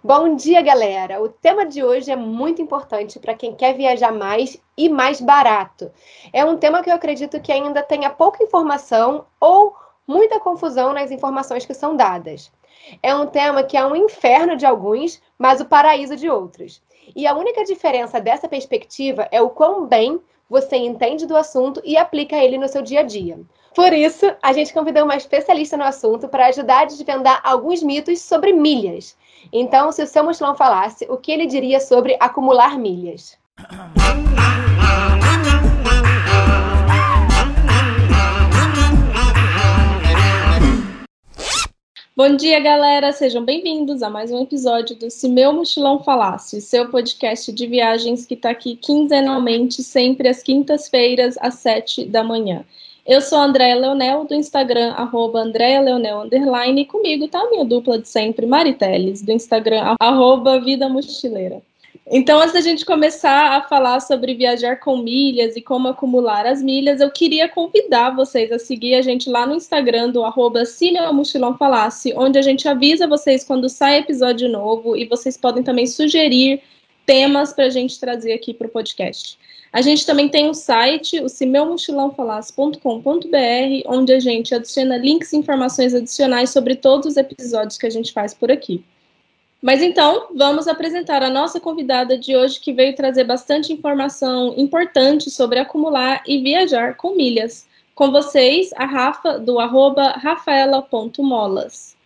[0.00, 1.20] Bom dia, galera!
[1.22, 5.92] O tema de hoje é muito importante para quem quer viajar mais e mais barato.
[6.32, 9.76] É um tema que eu acredito que ainda tenha pouca informação ou
[10.08, 12.50] muita confusão nas informações que são dadas.
[13.02, 16.82] É um tema que é um inferno de alguns, mas o paraíso de outros.
[17.14, 21.98] E a única diferença dessa perspectiva é o quão bem você entende do assunto e
[21.98, 23.38] aplica ele no seu dia a dia.
[23.74, 28.20] Por isso, a gente convidou uma especialista no assunto para ajudar a desvendar alguns mitos
[28.20, 29.16] sobre milhas.
[29.50, 33.38] Então, se o seu mochilão falasse, o que ele diria sobre acumular milhas?
[42.14, 43.10] Bom dia, galera!
[43.10, 48.26] Sejam bem-vindos a mais um episódio do Se Meu Mochilão Falasse, seu podcast de viagens
[48.26, 52.66] que está aqui quinzenalmente, sempre às quintas-feiras, às sete da manhã.
[53.04, 57.50] Eu sou a Andréa Leonel, do Instagram, arroba Andréa Leonel, underline, e comigo tá a
[57.50, 61.60] minha dupla de sempre, Mariteles, do Instagram, arroba Vida Mochileira.
[62.06, 66.62] Então, antes da gente começar a falar sobre viajar com milhas e como acumular as
[66.62, 70.62] milhas, eu queria convidar vocês a seguir a gente lá no Instagram do arroba
[71.12, 75.86] Mochilão Falasse, onde a gente avisa vocês quando sai episódio novo e vocês podem também
[75.86, 76.62] sugerir
[77.04, 79.38] temas para a gente trazer aqui para o podcast.
[79.72, 85.94] A gente também tem um site, o simeumochilãofalasse.com.br, onde a gente adiciona links e informações
[85.94, 88.84] adicionais sobre todos os episódios que a gente faz por aqui.
[89.62, 95.30] Mas então, vamos apresentar a nossa convidada de hoje, que veio trazer bastante informação importante
[95.30, 97.66] sobre acumular e viajar com milhas.
[97.94, 101.96] Com vocês, a Rafa, do arroba rafaela.molas.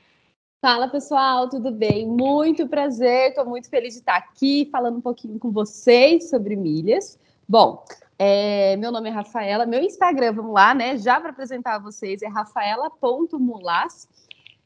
[0.61, 2.07] Fala pessoal, tudo bem?
[2.07, 7.19] Muito prazer, estou muito feliz de estar aqui falando um pouquinho com vocês sobre milhas.
[7.49, 7.85] Bom,
[8.19, 10.99] é, meu nome é Rafaela, meu Instagram, vamos lá, né?
[10.99, 14.09] Já para apresentar a vocês, é rafaela.mulas.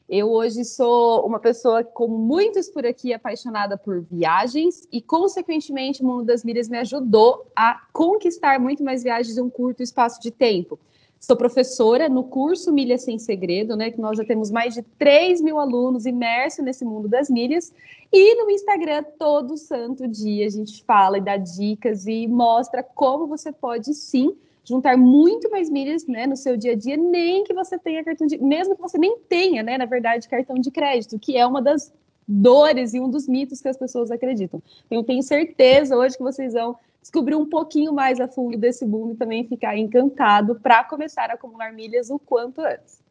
[0.09, 6.07] Eu hoje sou uma pessoa, como muitos por aqui, apaixonada por viagens e, consequentemente, o
[6.07, 10.31] mundo das milhas me ajudou a conquistar muito mais viagens em um curto espaço de
[10.31, 10.79] tempo.
[11.21, 13.91] Sou professora no curso Milha Sem Segredo, né?
[13.91, 17.71] Que nós já temos mais de 3 mil alunos imersos nesse mundo das milhas.
[18.11, 23.27] E no Instagram, todo santo dia, a gente fala e dá dicas e mostra como
[23.27, 27.53] você pode sim juntar muito mais milhas né, no seu dia a dia, nem que
[27.53, 28.39] você tenha cartão de.
[28.39, 31.93] Mesmo que você nem tenha, né, na verdade, cartão de crédito, que é uma das
[32.27, 34.59] dores e um dos mitos que as pessoas acreditam.
[34.89, 39.13] Eu tenho certeza hoje que vocês vão descobrir um pouquinho mais a fundo desse mundo
[39.13, 43.01] e também ficar encantado para começar a acumular milhas o quanto antes.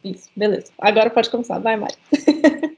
[0.05, 0.71] Isso, beleza.
[0.78, 1.95] Agora pode começar, vai, Mari.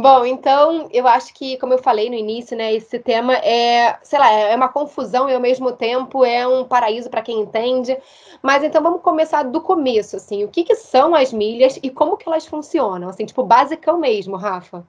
[0.00, 4.16] Bom, então eu acho que, como eu falei no início, né, esse tema é, sei
[4.16, 7.98] lá, é uma confusão e ao mesmo tempo é um paraíso para quem entende.
[8.40, 12.16] Mas então vamos começar do começo, assim, o que, que são as milhas e como
[12.16, 14.86] que elas funcionam, assim, tipo basicão mesmo, Rafa.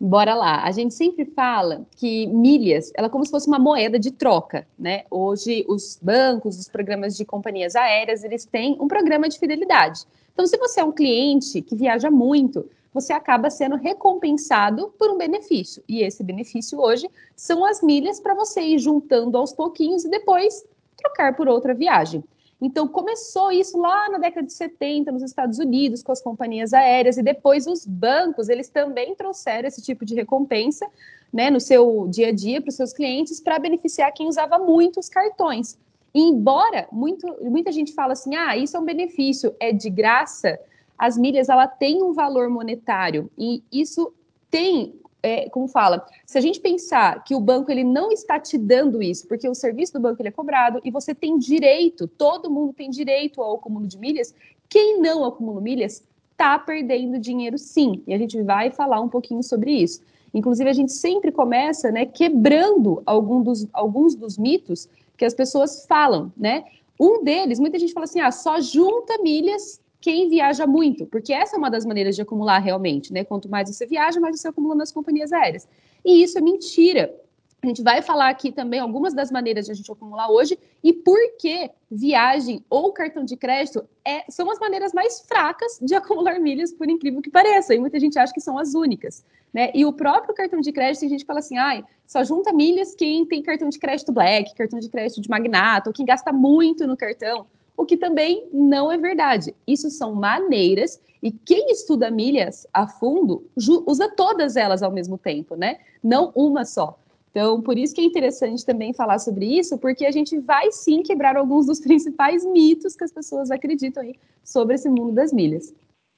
[0.00, 0.62] Bora lá.
[0.62, 4.64] A gente sempre fala que milhas, ela é como se fosse uma moeda de troca,
[4.78, 5.02] né?
[5.10, 10.04] Hoje os bancos, os programas de companhias aéreas, eles têm um programa de fidelidade.
[10.32, 15.18] Então, se você é um cliente que viaja muito, você acaba sendo recompensado por um
[15.18, 15.82] benefício.
[15.88, 20.64] E esse benefício hoje são as milhas para você ir juntando aos pouquinhos e depois
[20.96, 22.22] trocar por outra viagem.
[22.62, 27.16] Então, começou isso lá na década de 70 nos Estados Unidos com as companhias aéreas
[27.16, 30.86] e depois os bancos, eles também trouxeram esse tipo de recompensa,
[31.32, 35.00] né, no seu dia a dia para os seus clientes para beneficiar quem usava muito
[35.00, 35.78] os cartões.
[36.12, 40.58] E embora muito, muita gente fala assim, ah, isso é um benefício, é de graça,
[41.00, 44.12] as milhas ela tem um valor monetário e isso
[44.50, 48.56] tem é, como fala, se a gente pensar que o banco ele não está te
[48.56, 52.50] dando isso, porque o serviço do banco ele é cobrado e você tem direito, todo
[52.50, 54.34] mundo tem direito ao acúmulo de milhas,
[54.68, 56.02] quem não acumula milhas
[56.32, 58.02] está perdendo dinheiro sim.
[58.06, 60.00] E a gente vai falar um pouquinho sobre isso.
[60.32, 64.88] Inclusive, a gente sempre começa né, quebrando algum dos, alguns dos mitos
[65.18, 66.64] que as pessoas falam, né?
[66.98, 71.56] Um deles, muita gente fala assim: ah, só junta milhas quem viaja muito, porque essa
[71.56, 73.22] é uma das maneiras de acumular realmente, né?
[73.22, 75.68] Quanto mais você viaja, mais você acumula nas companhias aéreas.
[76.04, 77.14] E isso é mentira.
[77.62, 80.94] A gente vai falar aqui também algumas das maneiras de a gente acumular hoje e
[80.94, 86.40] por que viagem ou cartão de crédito é, são as maneiras mais fracas de acumular
[86.40, 87.74] milhas, por incrível que pareça.
[87.74, 89.22] E muita gente acha que são as únicas.
[89.52, 89.70] Né?
[89.74, 93.26] E o próprio cartão de crédito, a gente fala assim, ai, só junta milhas quem
[93.26, 96.96] tem cartão de crédito black, cartão de crédito de magnata, ou quem gasta muito no
[96.96, 97.46] cartão
[97.80, 99.54] o que também não é verdade.
[99.66, 103.48] Isso são maneiras e quem estuda milhas a fundo
[103.86, 105.78] usa todas elas ao mesmo tempo, né?
[106.04, 106.98] Não uma só.
[107.30, 111.02] Então, por isso que é interessante também falar sobre isso, porque a gente vai sim
[111.02, 115.74] quebrar alguns dos principais mitos que as pessoas acreditam aí sobre esse mundo das milhas.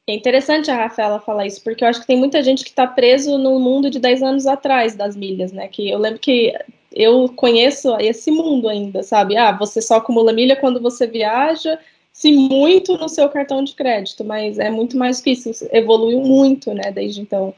[0.08, 2.88] É interessante a Rafaela falar isso, porque eu acho que tem muita gente que está
[2.88, 5.68] preso no mundo de 10 anos atrás das milhas, né?
[5.68, 6.52] Que eu lembro que
[6.94, 9.36] eu conheço esse mundo ainda, sabe?
[9.36, 11.78] Ah, você só acumula milha quando você viaja,
[12.12, 16.90] se muito no seu cartão de crédito, mas é muito mais difícil, evoluiu muito, né,
[16.92, 17.54] desde então.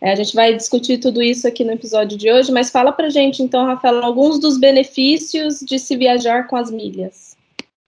[0.00, 3.08] É, a gente vai discutir tudo isso aqui no episódio de hoje, mas fala pra
[3.08, 7.31] gente, então, Rafaela, alguns dos benefícios de se viajar com as milhas.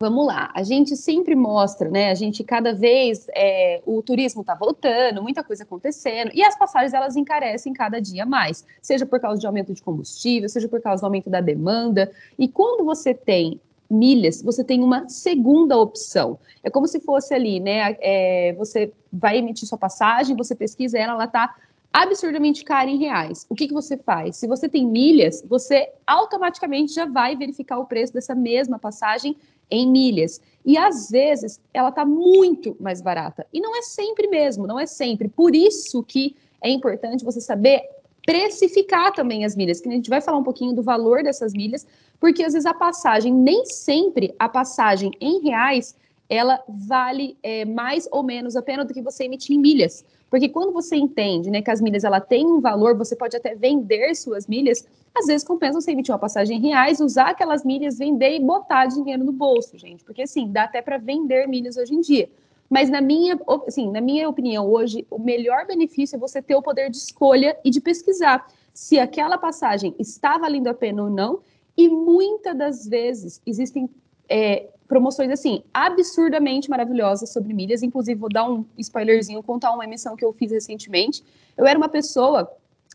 [0.00, 2.10] Vamos lá, a gente sempre mostra, né?
[2.10, 6.92] A gente cada vez é, o turismo está voltando, muita coisa acontecendo, e as passagens
[6.92, 11.00] elas encarecem cada dia mais, seja por causa de aumento de combustível, seja por causa
[11.00, 12.10] do aumento da demanda.
[12.36, 16.40] E quando você tem milhas, você tem uma segunda opção.
[16.64, 17.96] É como se fosse ali, né?
[18.00, 21.54] É, você vai emitir sua passagem, você pesquisa ela, ela está
[21.92, 23.46] absurdamente cara em reais.
[23.48, 24.38] O que, que você faz?
[24.38, 29.36] Se você tem milhas, você automaticamente já vai verificar o preço dessa mesma passagem
[29.70, 30.40] em milhas.
[30.64, 33.46] E às vezes ela está muito mais barata.
[33.52, 35.28] E não é sempre mesmo, não é sempre.
[35.28, 37.82] Por isso que é importante você saber
[38.24, 41.86] precificar também as milhas, que a gente vai falar um pouquinho do valor dessas milhas,
[42.18, 45.94] porque às vezes a passagem, nem sempre a passagem em reais,
[46.28, 50.04] ela vale é, mais ou menos a pena do que você emitir em milhas.
[50.30, 53.54] Porque quando você entende né, que as milhas ela têm um valor, você pode até
[53.54, 54.84] vender suas milhas,
[55.14, 58.86] às vezes compensa você emitir uma passagem em reais, usar aquelas milhas, vender e botar
[58.86, 60.02] dinheiro no bolso, gente.
[60.02, 62.28] Porque assim, dá até para vender milhas hoje em dia.
[62.68, 63.38] Mas na minha,
[63.68, 67.56] assim, na minha opinião, hoje, o melhor benefício é você ter o poder de escolha
[67.64, 71.40] e de pesquisar se aquela passagem está valendo a pena ou não.
[71.76, 73.88] E muitas das vezes existem
[74.28, 77.82] é, promoções assim absurdamente maravilhosas sobre milhas.
[77.82, 81.24] Inclusive, vou dar um spoilerzinho, contar uma emissão que eu fiz recentemente.
[81.56, 82.48] Eu era uma pessoa,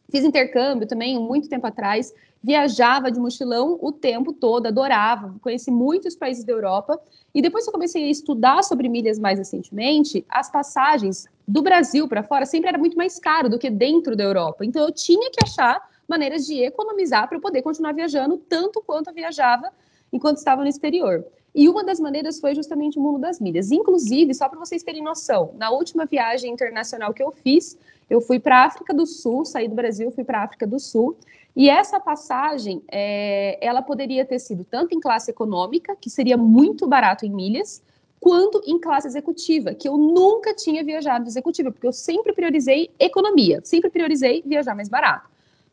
[0.10, 6.16] fiz intercâmbio também muito tempo atrás, viajava de mochilão o tempo todo, adorava, conheci muitos
[6.16, 6.98] países da Europa.
[7.36, 12.08] E depois que eu comecei a estudar sobre milhas mais recentemente, as passagens do Brasil
[12.08, 14.64] para fora sempre era muito mais caro do que dentro da Europa.
[14.64, 19.10] Então eu tinha que achar maneiras de economizar para eu poder continuar viajando tanto quanto
[19.10, 19.70] eu viajava
[20.14, 21.26] enquanto estava no exterior.
[21.60, 23.70] E uma das maneiras foi justamente o mundo das milhas.
[23.70, 27.78] Inclusive, só para vocês terem noção, na última viagem internacional que eu fiz,
[28.10, 30.80] eu fui para a África do Sul, saí do Brasil, fui para a África do
[30.80, 31.18] Sul.
[31.54, 36.88] E essa passagem, é, ela poderia ter sido tanto em classe econômica, que seria muito
[36.88, 37.84] barato em milhas,
[38.22, 43.60] quanto em classe executiva, que eu nunca tinha viajado executiva, porque eu sempre priorizei economia,
[43.66, 45.30] sempre priorizei viajar mais barato.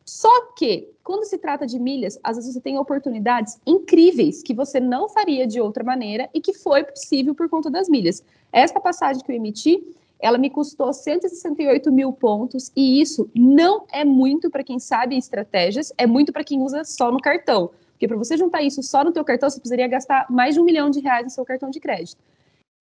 [0.08, 4.78] Só que, quando se trata de milhas, às vezes você tem oportunidades incríveis que você
[4.78, 8.22] não faria de outra maneira e que foi possível por conta das milhas.
[8.52, 9.84] Esta passagem que eu emiti,
[10.20, 15.92] ela me custou 168 mil pontos e isso não é muito para quem sabe estratégias,
[15.98, 17.70] é muito para quem usa só no cartão.
[17.90, 20.64] Porque para você juntar isso só no teu cartão, você precisaria gastar mais de um
[20.64, 22.22] milhão de reais no seu cartão de crédito.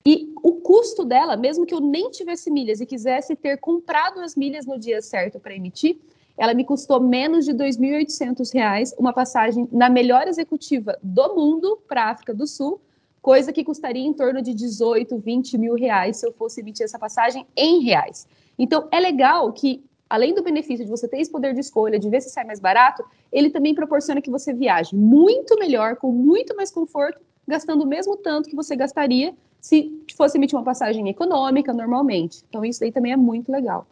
[0.05, 4.35] E o custo dela, mesmo que eu nem tivesse milhas e quisesse ter comprado as
[4.35, 5.97] milhas no dia certo para emitir,
[6.37, 12.03] ela me custou menos de R$ 2.800, uma passagem na melhor executiva do mundo para
[12.03, 12.81] a África do Sul,
[13.21, 16.99] coisa que custaria em torno de 18, 20 mil reais se eu fosse emitir essa
[16.99, 18.27] passagem em reais.
[18.57, 22.09] Então, é legal que, além do benefício de você ter esse poder de escolha, de
[22.09, 26.55] ver se sai mais barato, ele também proporciona que você viaje muito melhor, com muito
[26.55, 31.73] mais conforto, gastando o mesmo tanto que você gastaria se fosse emitir uma passagem econômica
[31.73, 32.43] normalmente.
[32.47, 33.87] Então, isso aí também é muito legal.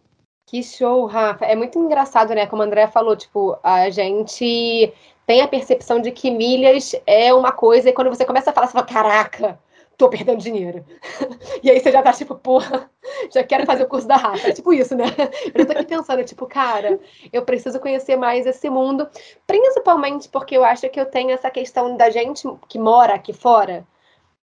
[0.46, 1.46] Que show, Rafa.
[1.46, 2.46] É muito engraçado, né?
[2.46, 4.94] Como a André falou, tipo, a gente
[5.26, 8.68] tem a percepção de que milhas é uma coisa, e quando você começa a falar,
[8.68, 9.60] você fala, caraca,
[9.98, 10.86] tô perdendo dinheiro.
[11.64, 12.90] e aí você já tá tipo, porra,
[13.34, 14.50] já quero fazer o curso da Rafa.
[14.50, 15.06] É tipo isso, né?
[15.54, 17.00] Eu tô aqui pensando, tipo, cara,
[17.32, 19.08] eu preciso conhecer mais esse mundo,
[19.48, 23.88] principalmente porque eu acho que eu tenho essa questão da gente que mora aqui fora.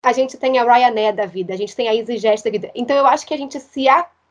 [0.03, 2.71] A gente tem a Ryanair da vida, a gente tem a EasyJet da vida.
[2.75, 3.89] Então eu acho que a gente se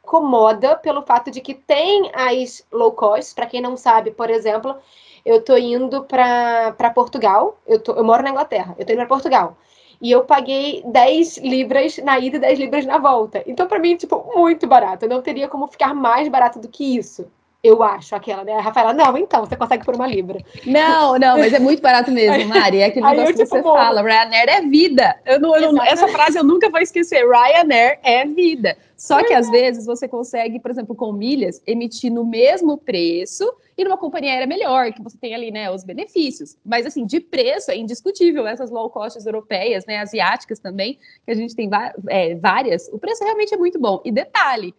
[0.08, 3.36] incomoda pelo fato de que tem as low cost.
[3.36, 4.78] Para quem não sabe, por exemplo,
[5.26, 7.60] eu tô indo para Portugal.
[7.68, 9.58] Eu, tô, eu moro na Inglaterra, eu tô indo para Portugal.
[10.02, 13.44] E eu paguei 10 libras na ida e 10 libras na volta.
[13.48, 15.06] Então, para mim, tipo, muito barato.
[15.06, 17.30] Eu não teria como ficar mais barato do que isso.
[17.68, 18.54] Eu acho aquela, né?
[18.54, 20.40] A Rafaela, não, então, você consegue por uma libra.
[20.66, 22.80] Não, não, mas é muito barato mesmo, Mari.
[22.80, 25.20] É aquele negócio que tipo, você fala, Ryanair é vida.
[25.26, 28.78] Eu não, eu não, essa frase eu nunca vou esquecer, Ryanair é vida.
[28.96, 33.48] Só que às vezes você consegue, por exemplo, com milhas, emitir no mesmo preço
[33.78, 36.58] e numa companhia aérea melhor, que você tem ali, né, os benefícios.
[36.66, 41.36] Mas assim, de preço é indiscutível essas low costs europeias, né, asiáticas também, que a
[41.36, 41.70] gente tem
[42.10, 44.02] é, várias, o preço realmente é muito bom.
[44.04, 44.74] E detalhe,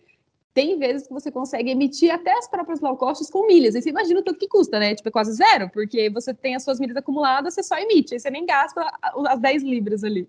[0.59, 3.77] tem vezes que você consegue emitir até as próprias low costs com milhas.
[3.77, 4.93] E você imagina o tanto que custa, né?
[4.93, 8.19] Tipo, é quase zero, porque você tem as suas milhas acumuladas, você só emite, aí
[8.19, 8.85] você nem gasta
[9.29, 10.29] as 10 libras ali.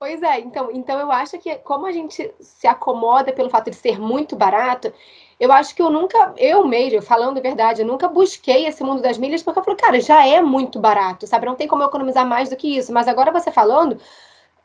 [0.00, 3.76] Pois é, então, então eu acho que como a gente se acomoda pelo fato de
[3.76, 4.90] ser muito barato,
[5.38, 9.02] eu acho que eu nunca, eu mesmo, falando a verdade, eu nunca busquei esse mundo
[9.02, 11.44] das milhas, porque eu falo, cara, já é muito barato, sabe?
[11.44, 12.90] Não tem como eu economizar mais do que isso.
[12.90, 14.00] Mas agora você falando,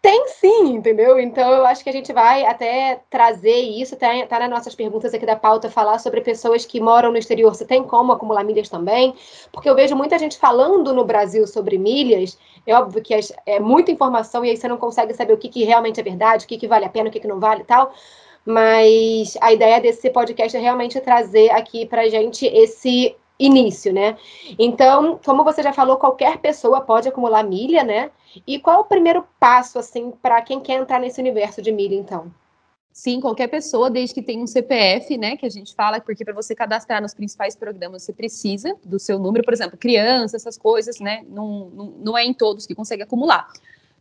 [0.03, 1.17] tem sim, entendeu?
[1.17, 5.13] Então eu acho que a gente vai até trazer isso, tá, tá nas nossas perguntas
[5.13, 8.67] aqui da pauta, falar sobre pessoas que moram no exterior, se tem como acumular milhas
[8.67, 9.15] também,
[9.50, 13.91] porque eu vejo muita gente falando no Brasil sobre milhas, é óbvio que é muita
[13.91, 16.57] informação e aí você não consegue saber o que, que realmente é verdade, o que,
[16.57, 17.93] que vale a pena, o que, que não vale e tal,
[18.45, 24.18] mas a ideia desse podcast é realmente trazer aqui pra gente esse início, né?
[24.58, 28.12] Então, como você já falou, qualquer pessoa pode acumular milha, né?
[28.46, 32.32] E qual o primeiro passo, assim, para quem quer entrar nesse universo de milha, então?
[32.92, 36.34] Sim, qualquer pessoa, desde que tenha um CPF, né, que a gente fala, porque para
[36.34, 41.00] você cadastrar nos principais programas você precisa do seu número, por exemplo, criança, essas coisas,
[41.00, 43.48] né, não, não, não é em todos que consegue acumular.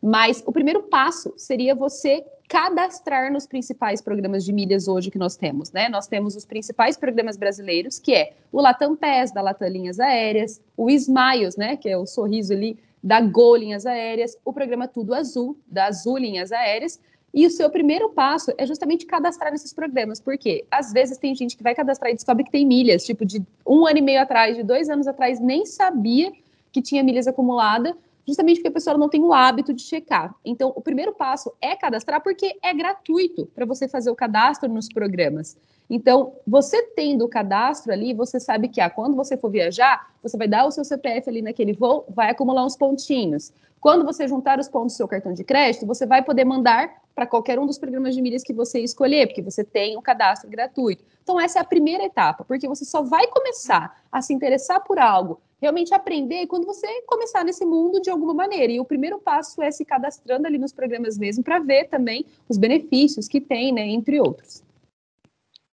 [0.03, 5.37] Mas o primeiro passo seria você cadastrar nos principais programas de milhas hoje que nós
[5.37, 5.89] temos, né?
[5.89, 10.61] Nós temos os principais programas brasileiros, que é o Latam PES, da Latam Linhas Aéreas,
[10.77, 15.15] o Smiles, né, que é o sorriso ali da Gol Linhas Aéreas, o programa Tudo
[15.15, 17.01] Azul, da Azul Linhas Aéreas,
[17.33, 21.57] e o seu primeiro passo é justamente cadastrar nesses programas, porque às vezes tem gente
[21.57, 24.55] que vai cadastrar e descobre que tem milhas, tipo de um ano e meio atrás,
[24.55, 26.31] de dois anos atrás, nem sabia
[26.71, 30.35] que tinha milhas acumulada, justamente porque a pessoa não tem o hábito de checar.
[30.45, 34.89] Então, o primeiro passo é cadastrar, porque é gratuito para você fazer o cadastro nos
[34.89, 35.57] programas.
[35.91, 40.37] Então, você tendo o cadastro ali, você sabe que ah, quando você for viajar, você
[40.37, 43.53] vai dar o seu CPF ali naquele voo, vai acumular uns pontinhos.
[43.81, 47.27] Quando você juntar os pontos do seu cartão de crédito, você vai poder mandar para
[47.27, 51.05] qualquer um dos programas de milhas que você escolher, porque você tem o cadastro gratuito.
[51.23, 54.99] Então, essa é a primeira etapa, porque você só vai começar a se interessar por
[54.99, 58.73] algo realmente aprender quando você começar nesse mundo de alguma maneira.
[58.73, 62.59] E o primeiro passo é se cadastrando ali nos programas mesmo para ver também os
[62.59, 64.63] benefícios que tem, né, entre outros.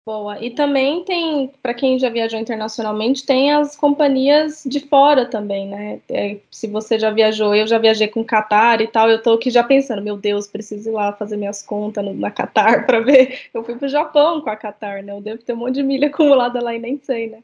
[0.09, 0.43] Boa.
[0.43, 6.01] E também tem, para quem já viajou internacionalmente, tem as companhias de fora também, né?
[6.09, 9.51] É, se você já viajou, eu já viajei com Qatar e tal, eu tô aqui
[9.51, 13.51] já pensando, meu Deus, preciso ir lá fazer minhas contas no, na Qatar para ver.
[13.53, 15.13] Eu fui para o Japão com a Qatar, né?
[15.13, 17.43] Eu devo ter um monte de milha acumulada lá e nem sei, né?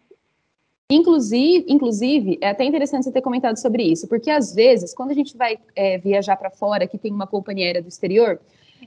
[0.94, 5.14] Inclusive, inclusive, é até interessante você ter comentado sobre isso, porque às vezes, quando a
[5.14, 8.40] gente vai é, viajar para fora, que tem uma companhia aérea do exterior,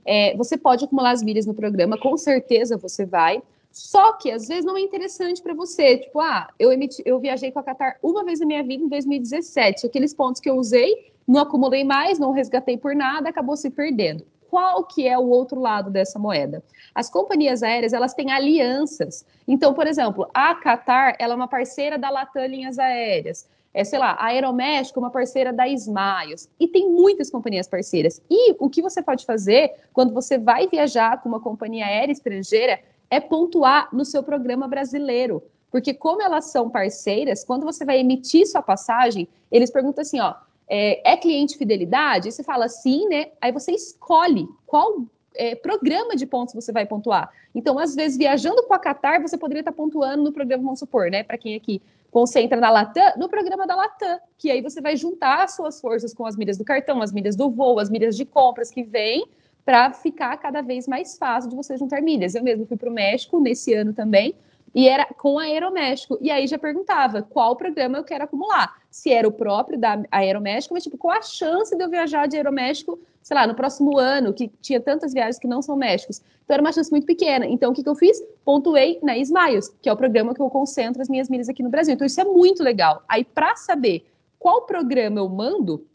[0.06, 3.42] é, você pode acumular as milhas no programa, com certeza você vai.
[3.74, 5.98] Só que às vezes não é interessante para você.
[5.98, 8.88] Tipo, ah, eu, emiti, eu viajei com a Qatar uma vez na minha vida em
[8.88, 9.86] 2017.
[9.86, 14.26] Aqueles pontos que eu usei, não acumulei mais, não resgatei por nada, acabou se perdendo
[14.58, 16.64] qual que é o outro lado dessa moeda?
[16.96, 19.24] As companhias aéreas, elas têm alianças.
[19.48, 23.48] Então, por exemplo, a Qatar, ela é uma parceira da Latam Linhas Aéreas.
[23.72, 26.50] É, sei lá, a Aeroméxico, uma parceira da Smiles.
[26.60, 28.20] E tem muitas companhias parceiras.
[28.28, 32.80] E o que você pode fazer quando você vai viajar com uma companhia aérea estrangeira
[33.12, 35.44] é pontuar no seu programa brasileiro.
[35.70, 40.34] Porque como elas são parceiras, quando você vai emitir sua passagem, eles perguntam assim, ó,
[40.68, 42.32] é, é cliente fidelidade?
[42.32, 43.32] Você fala sim, né?
[43.40, 45.06] Aí você escolhe qual
[45.36, 47.32] é, programa de pontos você vai pontuar.
[47.54, 51.10] Então, às vezes, viajando com a Qatar, você poderia estar pontuando no programa, vamos supor,
[51.10, 51.24] né?
[51.24, 51.82] Para quem aqui
[52.12, 56.14] concentra na Latam, no programa da Latam, que aí você vai juntar as suas forças
[56.14, 59.26] com as milhas do cartão, as milhas do voo, as milhas de compras que vêm,
[59.64, 62.36] para ficar cada vez mais fácil de você juntar milhas.
[62.36, 64.34] Eu mesmo fui para o México nesse ano também,
[64.78, 66.20] e era com a Aeroméxico.
[66.22, 68.76] E aí já perguntava qual programa eu quero acumular.
[68.92, 72.38] Se era o próprio da Aeroméxico, mas tipo, qual a chance de eu viajar de
[72.38, 76.22] Aeroméxico, sei lá, no próximo ano, que tinha tantas viagens que não são Méxicos.
[76.44, 77.48] Então era uma chance muito pequena.
[77.48, 78.22] Então o que, que eu fiz?
[78.46, 81.72] Pontuei na Smiles, que é o programa que eu concentro as minhas milhas aqui no
[81.72, 81.96] Brasil.
[81.96, 83.04] Então isso é muito legal.
[83.10, 84.06] Aí para saber
[84.38, 85.88] qual programa eu mando,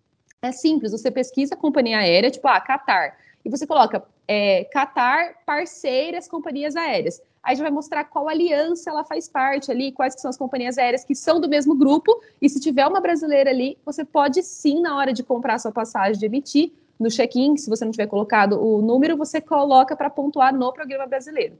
[0.42, 5.36] é simples, você pesquisa a companhia aérea, tipo, ah, Qatar, e você coloca é, Qatar
[5.46, 10.28] parceiras companhias aéreas aí já vai mostrar qual aliança ela faz parte ali, quais são
[10.28, 14.04] as companhias aéreas que são do mesmo grupo, e se tiver uma brasileira ali, você
[14.04, 17.90] pode sim, na hora de comprar sua passagem de emitir, no check-in, se você não
[17.90, 21.58] tiver colocado o número, você coloca para pontuar no programa brasileiro.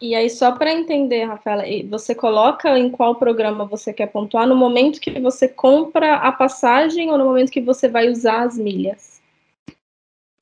[0.00, 4.54] E aí, só para entender, Rafaela, você coloca em qual programa você quer pontuar no
[4.54, 9.17] momento que você compra a passagem ou no momento que você vai usar as milhas?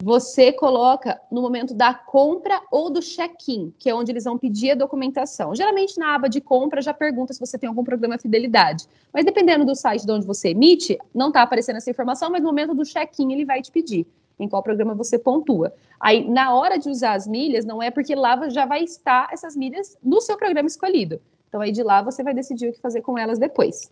[0.03, 4.73] Você coloca no momento da compra ou do check-in, que é onde eles vão pedir
[4.73, 5.55] a documentação.
[5.55, 8.87] Geralmente na aba de compra já pergunta se você tem algum programa de fidelidade.
[9.13, 12.49] Mas dependendo do site de onde você emite, não está aparecendo essa informação, mas no
[12.49, 14.07] momento do check-in ele vai te pedir
[14.39, 15.73] em qual programa você pontua.
[15.99, 19.57] Aí, na hora de usar as milhas, não é porque lá já vai estar essas
[19.57, 21.21] milhas no seu programa escolhido.
[21.49, 23.91] Então, aí de lá você vai decidir o que fazer com elas depois.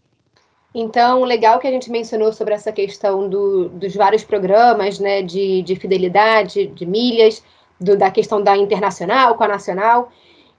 [0.75, 5.63] Então, legal que a gente mencionou sobre essa questão do, dos vários programas né, de,
[5.63, 7.45] de fidelidade, de milhas,
[7.81, 10.11] do, da questão da internacional com a nacional.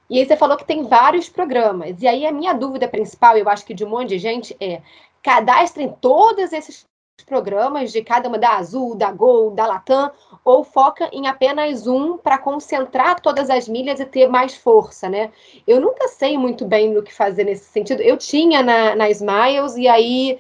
[0.10, 2.02] E aí você falou que tem vários programas.
[2.02, 4.82] E aí a minha dúvida principal, eu acho que de um monte de gente, é
[5.22, 6.86] cadastrem todos esses
[7.24, 10.12] programas de cada uma da Azul, da Gol, da Latam,
[10.44, 15.32] ou foca em apenas um para concentrar todas as milhas e ter mais força, né?
[15.66, 18.02] Eu nunca sei muito bem o que fazer nesse sentido.
[18.02, 20.40] Eu tinha na, na Smiles e aí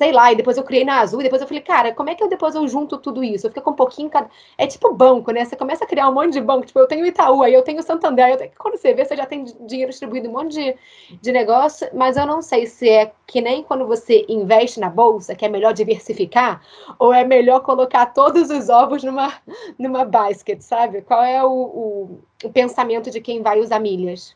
[0.00, 2.14] sei lá, e depois eu criei na Azul, e depois eu falei, cara, como é
[2.14, 3.46] que eu depois eu junto tudo isso?
[3.46, 4.30] Eu fico com um pouquinho cada...
[4.56, 5.44] É tipo banco, né?
[5.44, 7.82] Você começa a criar um monte de banco, tipo, eu tenho Itaú, aí eu tenho
[7.82, 8.50] Santander, aí eu tenho...
[8.58, 10.74] quando você vê, você já tem dinheiro distribuído em um monte de,
[11.20, 15.34] de negócio, mas eu não sei se é que nem quando você investe na bolsa,
[15.34, 16.62] que é melhor diversificar,
[16.98, 19.34] ou é melhor colocar todos os ovos numa,
[19.78, 21.02] numa basket, sabe?
[21.02, 24.34] Qual é o, o, o pensamento de quem vai usar milhas?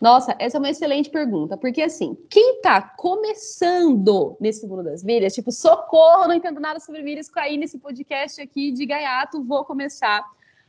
[0.00, 5.32] Nossa, essa é uma excelente pergunta, porque assim, quem tá começando nesse mundo das milhas,
[5.34, 10.24] tipo, socorro, não entendo nada sobre milhas, caí nesse podcast aqui de gaiato, vou começar.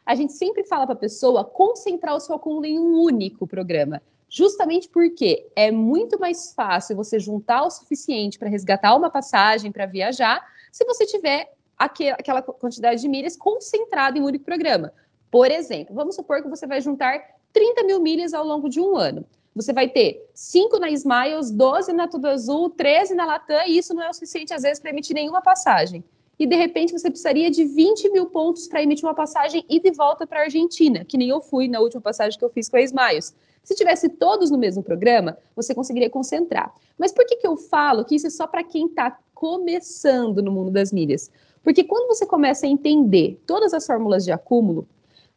[0.05, 4.88] A gente sempre fala para pessoa concentrar o seu acúmulo em um único programa, justamente
[4.88, 10.46] porque é muito mais fácil você juntar o suficiente para resgatar uma passagem, para viajar,
[10.72, 14.94] se você tiver aquela quantidade de milhas concentrada em um único programa.
[15.29, 18.97] Por exemplo, vamos supor que você vai juntar 30 mil milhas ao longo de um
[18.97, 19.25] ano.
[19.55, 23.93] Você vai ter 5 na Smiles, 12 na Tudo Azul, 13 na Latam, e isso
[23.93, 26.03] não é o suficiente, às vezes, para emitir nenhuma passagem.
[26.38, 29.89] E, de repente, você precisaria de 20 mil pontos para emitir uma passagem e de
[29.91, 32.75] volta para a Argentina, que nem eu fui na última passagem que eu fiz com
[32.75, 33.33] a Smiles.
[33.63, 36.74] Se tivesse todos no mesmo programa, você conseguiria concentrar.
[36.97, 40.51] Mas por que, que eu falo que isso é só para quem está começando no
[40.51, 41.31] mundo das milhas?
[41.63, 44.85] Porque quando você começa a entender todas as fórmulas de acúmulo,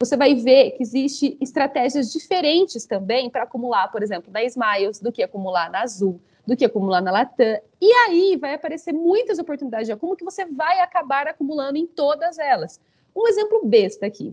[0.00, 5.10] você vai ver que existe estratégias diferentes também para acumular, por exemplo, na Smiles, do
[5.10, 7.58] que acumular na Azul, do que acumular na Latam.
[7.80, 12.38] E aí vai aparecer muitas oportunidades de acúmulo que você vai acabar acumulando em todas
[12.38, 12.80] elas.
[13.14, 14.32] Um exemplo besta aqui.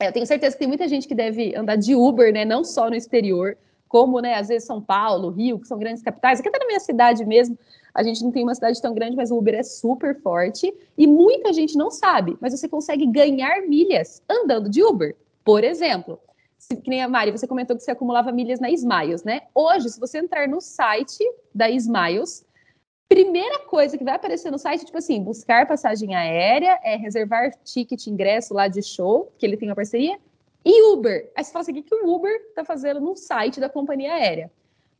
[0.00, 2.46] É, eu tenho certeza que tem muita gente que deve andar de Uber, né?
[2.46, 6.40] Não só no exterior, como, né, às vezes São Paulo, Rio, que são grandes capitais,
[6.40, 7.58] aqui até na minha cidade mesmo,
[7.94, 11.06] a gente não tem uma cidade tão grande, mas o Uber é super forte e
[11.06, 15.14] muita gente não sabe, mas você consegue ganhar milhas andando de Uber.
[15.44, 16.18] Por exemplo,
[16.56, 19.42] se, que nem a Mari, você comentou que você acumulava milhas na Smiles, né?
[19.54, 21.24] Hoje, se você entrar no site
[21.54, 22.46] da Smiles,
[23.08, 28.06] primeira coisa que vai aparecer no site, tipo assim, buscar passagem aérea, é reservar ticket,
[28.06, 30.18] ingresso lá de show, que ele tem uma parceria,
[30.64, 31.30] e Uber.
[31.36, 34.50] Aí você fala assim, o que o Uber está fazendo no site da companhia aérea?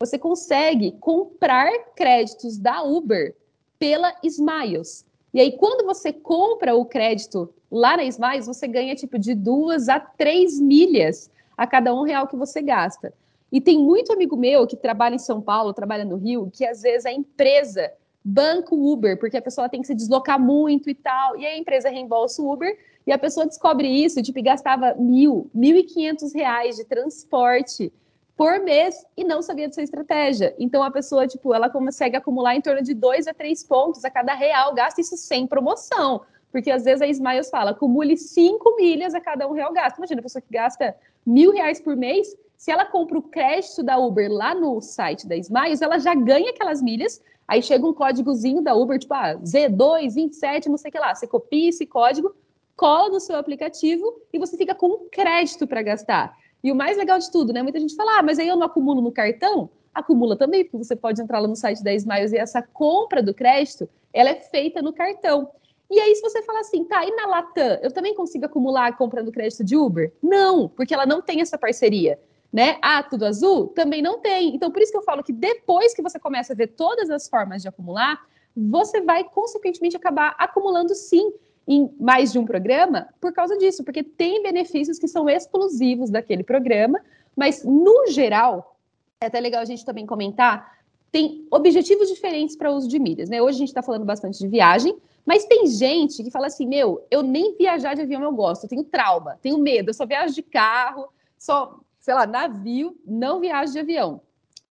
[0.03, 3.37] Você consegue comprar créditos da Uber
[3.79, 5.07] pela Smiles.
[5.33, 9.89] E aí, quando você compra o crédito lá na Smiles, você ganha tipo de duas
[9.89, 13.15] a três milhas a cada um real que você gasta.
[13.53, 16.83] E tem muito amigo meu que trabalha em São Paulo, trabalha no Rio, que às
[16.83, 17.93] vezes a empresa
[18.25, 21.57] banca o Uber, porque a pessoa tem que se deslocar muito e tal, e a
[21.57, 25.85] empresa reembolsa o Uber, e a pessoa descobre isso, tipo, e gastava mil, mil e
[25.85, 27.93] quinhentos reais de transporte
[28.37, 30.55] por mês e não sabia dessa estratégia.
[30.59, 34.11] Então a pessoa, tipo, ela consegue acumular em torno de dois a três pontos a
[34.11, 36.23] cada real, gasta isso sem promoção.
[36.51, 39.97] Porque às vezes a Smiles fala, acumule cinco milhas a cada um real gasto.
[39.97, 43.99] Imagina, a pessoa que gasta mil reais por mês, se ela compra o crédito da
[43.99, 48.61] Uber lá no site da Smiles, ela já ganha aquelas milhas, aí chega um códigozinho
[48.61, 51.15] da Uber, tipo, ah, Z2, 27, não sei o que lá.
[51.15, 52.35] Você copia esse código,
[52.77, 56.37] cola no seu aplicativo e você fica com um crédito para gastar.
[56.63, 57.63] E o mais legal de tudo, né?
[57.63, 59.69] Muita gente fala, ah, mas aí eu não acumulo no cartão?
[59.93, 63.35] Acumula também, porque você pode entrar lá no site da Smiles e essa compra do
[63.35, 65.51] crédito, ela é feita no cartão.
[65.91, 69.31] E aí, se você falar assim, tá, e na Latam, eu também consigo acumular comprando
[69.31, 70.11] crédito de Uber?
[70.23, 72.19] Não, porque ela não tem essa parceria.
[72.51, 72.79] Né?
[72.83, 73.69] Ah, tudo azul?
[73.69, 74.55] Também não tem.
[74.55, 77.29] Então, por isso que eu falo que depois que você começa a ver todas as
[77.29, 78.23] formas de acumular,
[78.57, 81.33] você vai, consequentemente, acabar acumulando sim
[81.67, 86.43] em mais de um programa por causa disso, porque tem benefícios que são exclusivos daquele
[86.43, 87.01] programa,
[87.37, 88.77] mas no geral,
[89.21, 90.79] é até legal a gente também comentar,
[91.11, 93.41] tem objetivos diferentes para uso de milhas, né?
[93.41, 94.97] Hoje a gente está falando bastante de viagem,
[95.27, 98.69] mas tem gente que fala assim: meu, eu nem viajar de avião eu gosto, eu
[98.69, 103.73] tenho trauma, tenho medo, eu só viajo de carro, só sei lá, navio, não viajo
[103.73, 104.21] de avião.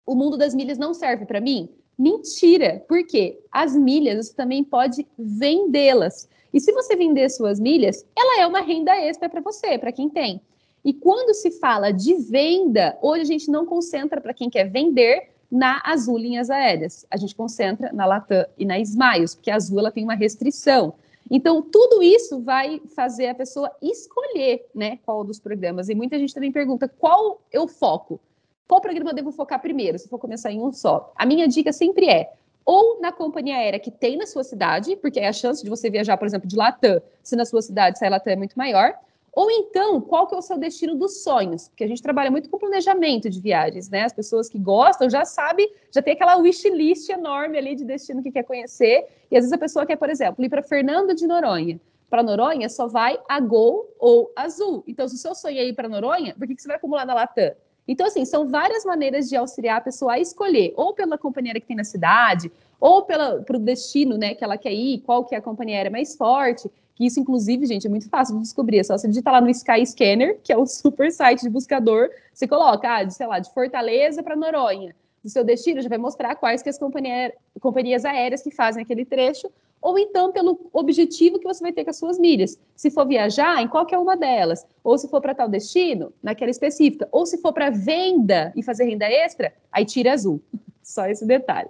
[0.05, 1.69] O mundo das milhas não serve para mim?
[1.97, 2.83] Mentira!
[2.87, 3.39] Por quê?
[3.51, 6.27] As milhas você também pode vendê-las.
[6.53, 10.09] E se você vender suas milhas, ela é uma renda extra para você, para quem
[10.09, 10.41] tem.
[10.83, 15.29] E quando se fala de venda, hoje a gente não concentra para quem quer vender
[15.51, 17.05] na Azul Linhas Aéreas.
[17.09, 20.93] A gente concentra na Latam e na Smiles, porque a Azul ela tem uma restrição.
[21.29, 25.89] Então, tudo isso vai fazer a pessoa escolher né, qual dos programas.
[25.89, 28.19] E muita gente também pergunta qual eu foco.
[28.67, 31.11] Qual programa eu devo focar primeiro, se for começar em um só?
[31.15, 32.33] A minha dica sempre é
[32.71, 36.17] ou na companhia aérea que tem na sua cidade, porque a chance de você viajar,
[36.17, 38.93] por exemplo, de Latam, se na sua cidade sair Latam é muito maior,
[39.33, 41.67] ou então, qual que é o seu destino dos sonhos?
[41.67, 44.03] Porque a gente trabalha muito com planejamento de viagens, né?
[44.03, 48.21] As pessoas que gostam já sabem, já tem aquela wish list enorme ali de destino
[48.21, 49.07] que quer conhecer.
[49.31, 51.81] E às vezes a pessoa quer, por exemplo, ir para Fernando de Noronha.
[52.07, 54.83] Para Noronha só vai a Gol ou Azul.
[54.85, 57.03] Então, se o seu sonho é ir para Noronha, por que, que você vai acumular
[57.03, 57.51] na Latam?
[57.91, 61.61] Então, assim, são várias maneiras de auxiliar a pessoa a escolher, ou pela companhia que
[61.61, 65.41] tem na cidade, ou pelo destino né, que ela quer ir, qual que é a
[65.41, 68.79] companhia aérea mais forte que isso, inclusive, gente, é muito fácil de descobrir.
[68.79, 72.09] É só você digitar lá no Sky Scanner, que é o super site de buscador,
[72.33, 74.93] você coloca, ah, de, sei lá, de Fortaleza para Noronha.
[75.23, 79.05] Do seu destino, já vai mostrar quais que as companhia, companhias aéreas que fazem aquele
[79.05, 79.49] trecho,
[79.81, 82.59] ou então pelo objetivo que você vai ter com as suas milhas.
[82.75, 84.65] Se for viajar, em qualquer uma delas.
[84.83, 87.07] Ou se for para tal destino, naquela específica.
[87.11, 90.41] Ou se for para venda e fazer renda extra, aí tira azul.
[90.83, 91.69] Só esse detalhe.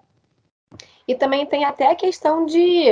[1.07, 2.89] E também tem até a questão de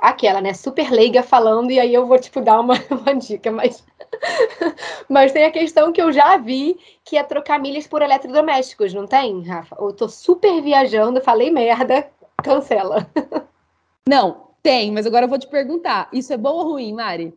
[0.00, 3.84] aquela, né, super leiga falando, e aí eu vou, tipo, dar uma, uma dica, mas...
[5.08, 9.06] mas tem a questão que eu já vi, que é trocar milhas por eletrodomésticos, não
[9.06, 9.76] tem, Rafa?
[9.78, 12.08] Eu tô super viajando, falei merda,
[12.42, 13.10] cancela.
[14.08, 17.34] Não, tem, mas agora eu vou te perguntar, isso é bom ou ruim, Mari?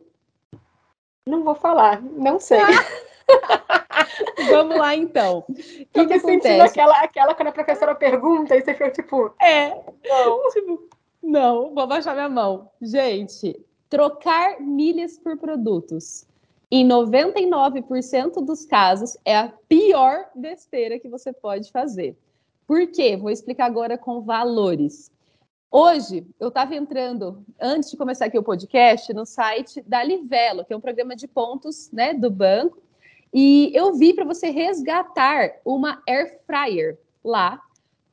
[1.26, 2.58] Não vou falar, não sei.
[4.50, 5.44] Vamos lá, então.
[5.48, 6.20] O que, que acontece?
[6.20, 9.32] sentindo aquela, aquela quando a professora pergunta e você fica tipo...
[9.40, 9.70] É,
[10.04, 10.50] não.
[10.52, 10.88] Tipo,
[11.22, 12.68] não, vou baixar minha mão.
[12.80, 13.58] Gente,
[13.88, 16.26] trocar milhas por produtos.
[16.70, 22.16] Em 99% dos casos, é a pior besteira que você pode fazer.
[22.66, 23.16] Por quê?
[23.16, 25.11] Vou explicar agora com valores.
[25.74, 30.72] Hoje, eu estava entrando, antes de começar aqui o podcast, no site da Livelo, que
[30.74, 32.76] é um programa de pontos né, do banco,
[33.32, 37.58] e eu vi para você resgatar uma air fryer lá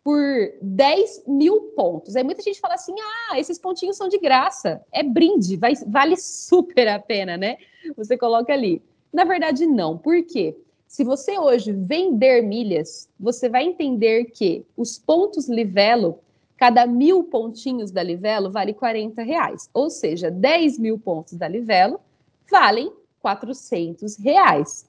[0.02, 0.24] por
[0.62, 2.16] 10 mil pontos.
[2.16, 6.16] Aí muita gente fala assim: ah, esses pontinhos são de graça, é brinde, vai, vale
[6.16, 7.58] super a pena, né?
[7.98, 8.82] Você coloca ali.
[9.12, 9.98] Na verdade, não.
[9.98, 10.56] Por quê?
[10.88, 16.22] Se você hoje vender milhas, você vai entender que os pontos Livelo,
[16.60, 19.70] cada mil pontinhos da Livelo vale 40 reais.
[19.74, 22.02] Ou seja, 10 mil pontos da Livelo
[22.52, 22.92] valem
[23.22, 24.86] 400 reais.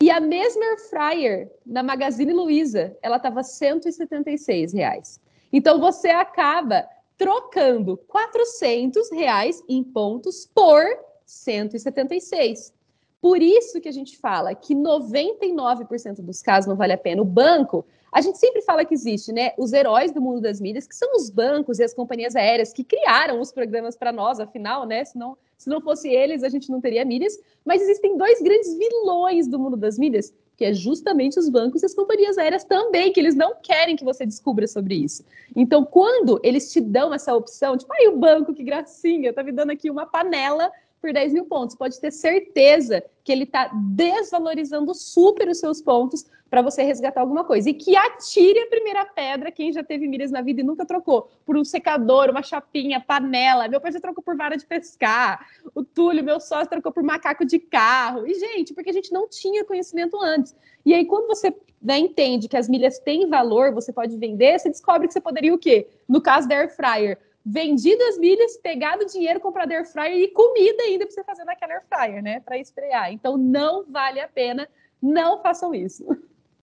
[0.00, 5.20] E a mesma air fryer na Magazine Luiza, ela estava 176 reais.
[5.52, 6.88] Então você acaba
[7.18, 10.82] trocando 400 reais em pontos por
[11.26, 12.72] 176.
[13.20, 17.20] Por isso que a gente fala que 99% dos casos não vale a pena.
[17.20, 19.50] O banco, a gente sempre fala que existe, né?
[19.58, 22.84] Os heróis do mundo das milhas, que são os bancos e as companhias aéreas que
[22.84, 25.04] criaram os programas para nós, afinal, né?
[25.04, 27.36] Se não fosse eles, a gente não teria milhas.
[27.64, 31.86] Mas existem dois grandes vilões do mundo das milhas, que é justamente os bancos e
[31.86, 35.24] as companhias aéreas também, que eles não querem que você descubra sobre isso.
[35.56, 39.50] Então, quando eles te dão essa opção, tipo, ai, o banco, que gracinha, tá me
[39.50, 40.70] dando aqui uma panela
[41.04, 41.76] por 10 mil pontos.
[41.76, 47.44] Pode ter certeza que ele está desvalorizando super os seus pontos para você resgatar alguma
[47.44, 47.68] coisa.
[47.68, 51.28] E que atire a primeira pedra quem já teve milhas na vida e nunca trocou
[51.44, 53.68] por um secador, uma chapinha, panela.
[53.68, 55.46] Meu pai já trocou por vara de pescar.
[55.74, 58.26] O Túlio, meu sócio, trocou por macaco de carro.
[58.26, 60.56] E, gente, porque a gente não tinha conhecimento antes.
[60.86, 64.70] E aí, quando você né, entende que as milhas têm valor, você pode vender, você
[64.70, 65.86] descobre que você poderia o quê?
[66.08, 70.28] No caso da Air Fryer, vendido as milhas, pegado o dinheiro, comprado air fryer e
[70.28, 72.40] comida ainda para você fazer naquela air fryer, né?
[72.40, 73.12] Para estrear.
[73.12, 74.68] Então não vale a pena,
[75.02, 76.06] não façam isso.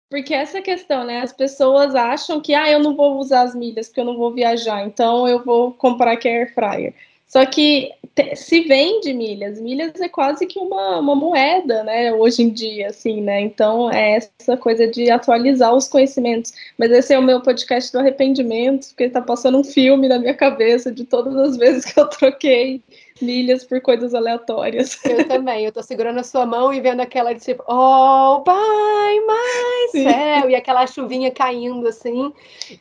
[0.08, 1.20] Porque essa questão, né?
[1.20, 4.32] As pessoas acham que ah, eu não vou usar as milhas porque eu não vou
[4.32, 6.94] viajar, então eu vou comprar a air fryer.
[7.30, 7.92] Só que
[8.34, 13.20] se vende milhas, milhas é quase que uma, uma moeda, né, hoje em dia, assim,
[13.20, 17.92] né, então é essa coisa de atualizar os conhecimentos, mas esse é o meu podcast
[17.92, 22.00] do arrependimento, porque tá passando um filme na minha cabeça de todas as vezes que
[22.00, 22.82] eu troquei
[23.22, 24.98] milhas por coisas aleatórias.
[25.04, 29.20] Eu também, eu tô segurando a sua mão e vendo aquela de tipo, oh, pai,
[29.20, 32.32] mais céu, e aquela chuvinha caindo assim,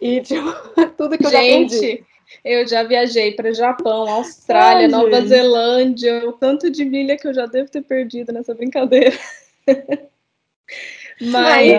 [0.02, 0.52] e tipo,
[0.98, 2.09] tudo que eu Gente, já.
[2.44, 5.30] Eu já viajei para Japão, Austrália, Ai, Nova gente.
[5.30, 9.18] Zelândia, o tanto de milha que eu já devo ter perdido nessa brincadeira.
[11.22, 11.74] Mas,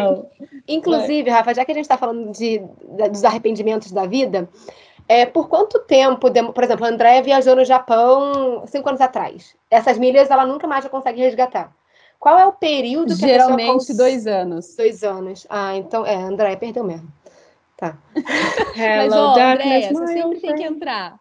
[0.69, 4.49] inclusive, Rafa, já que a gente está falando de, de, dos arrependimentos da vida,
[5.09, 9.57] é, por quanto tempo, por exemplo, a Andréia viajou no Japão cinco anos atrás.
[9.71, 11.75] Essas milhas ela nunca mais consegue resgatar.
[12.19, 13.97] Qual é o período que Geralmente, a cons...
[13.97, 14.77] dois anos.
[14.77, 15.47] Dois anos.
[15.49, 17.11] Ah, então, é, Andréia perdeu mesmo.
[17.81, 17.99] Tá.
[18.77, 21.19] Mas, ó, Andréia, você sempre tem que entrar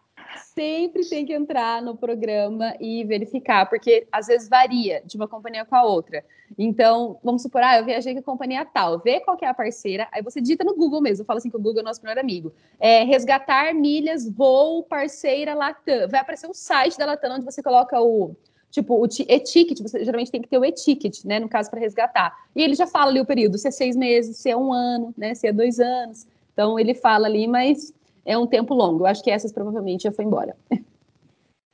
[0.54, 5.64] sempre tem que entrar no programa e verificar, porque às vezes varia de uma companhia
[5.64, 6.24] com a outra.
[6.58, 9.54] Então, vamos supor, ah, eu viajei com a companhia tal, vê qual que é a
[9.54, 12.18] parceira, aí você digita no Google mesmo, fala assim que o Google é nosso melhor
[12.18, 12.52] amigo.
[12.78, 16.08] É, resgatar milhas, voo, parceira Latam.
[16.08, 18.34] Vai aparecer o site da Latam, onde você coloca o,
[18.70, 22.36] tipo, o e-ticket, você geralmente tem que ter o e-ticket, né, no caso, para resgatar.
[22.54, 25.14] E ele já fala ali o período, se é seis meses, se é um ano,
[25.16, 26.26] né, se é dois anos.
[26.60, 27.90] Então, ele fala ali, mas
[28.22, 29.04] é um tempo longo.
[29.04, 30.54] Eu acho que essas provavelmente já foi embora.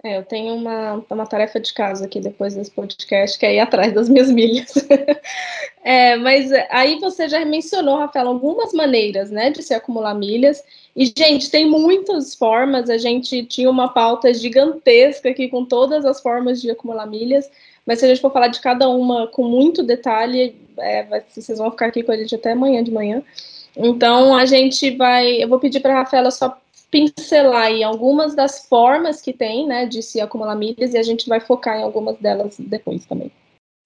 [0.05, 3.59] É, eu tenho uma, uma tarefa de casa aqui depois desse podcast, que é ir
[3.59, 4.72] atrás das minhas milhas.
[5.83, 10.62] é, mas aí você já mencionou, Rafael, algumas maneiras né, de se acumular milhas.
[10.94, 12.88] E, gente, tem muitas formas.
[12.88, 17.51] A gente tinha uma pauta gigantesca aqui com todas as formas de acumular milhas.
[17.85, 21.70] Mas se a gente for falar de cada uma com muito detalhe, é, vocês vão
[21.70, 23.25] ficar aqui com a gente até amanhã de manhã.
[23.77, 25.43] Então, a gente vai.
[25.43, 26.59] Eu vou pedir para a Rafaela só
[26.91, 31.29] pincelar em algumas das formas que tem, né, de se acumular milhas, e a gente
[31.29, 33.31] vai focar em algumas delas depois também.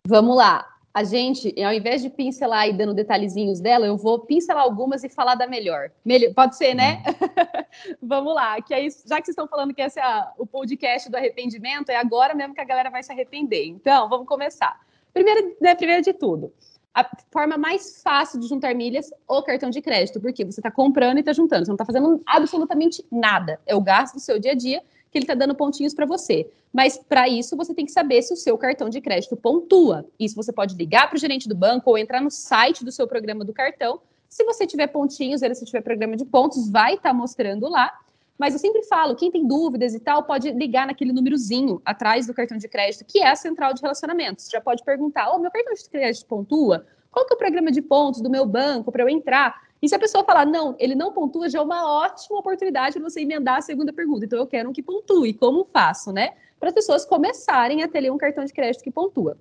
[0.07, 0.66] Vamos lá.
[0.92, 5.09] A gente, ao invés de pincelar e dando detalhezinhos dela, eu vou pincelar algumas e
[5.09, 5.90] falar da melhor.
[6.05, 7.03] melhor pode ser, né?
[8.03, 8.61] Vamos lá.
[8.61, 11.96] Que aí, já que vocês estão falando que esse é o podcast do arrependimento, é
[11.96, 13.66] agora mesmo que a galera vai se arrepender.
[13.66, 14.81] Então, vamos começar.
[15.12, 16.53] Primeiro, né, primeiro de tudo,
[16.94, 21.18] a forma mais fácil de juntar milhas o cartão de crédito, porque você está comprando
[21.18, 23.61] e está juntando, você não está fazendo absolutamente nada.
[23.66, 26.48] É o gasto do seu dia a dia que ele está dando pontinhos para você.
[26.72, 30.07] Mas para isso você tem que saber se o seu cartão de crédito pontua.
[30.18, 33.07] Isso você pode ligar para o gerente do banco ou entrar no site do seu
[33.07, 34.00] programa do cartão.
[34.29, 37.92] Se você tiver pontinhos, se tiver programa de pontos, vai estar tá mostrando lá.
[38.40, 42.33] Mas eu sempre falo, quem tem dúvidas e tal, pode ligar naquele númerozinho atrás do
[42.33, 44.48] cartão de crédito, que é a central de relacionamentos.
[44.50, 46.87] Já pode perguntar, ô, oh, meu cartão de crédito pontua?
[47.12, 49.61] Qual que é o programa de pontos do meu banco para eu entrar?
[49.83, 53.11] E se a pessoa falar, não, ele não pontua, já é uma ótima oportunidade para
[53.11, 54.24] você emendar a segunda pergunta.
[54.24, 55.35] Então, eu quero um que pontue.
[55.35, 56.31] Como faço, né?
[56.59, 59.37] Para as pessoas começarem a ter um cartão de crédito que pontua.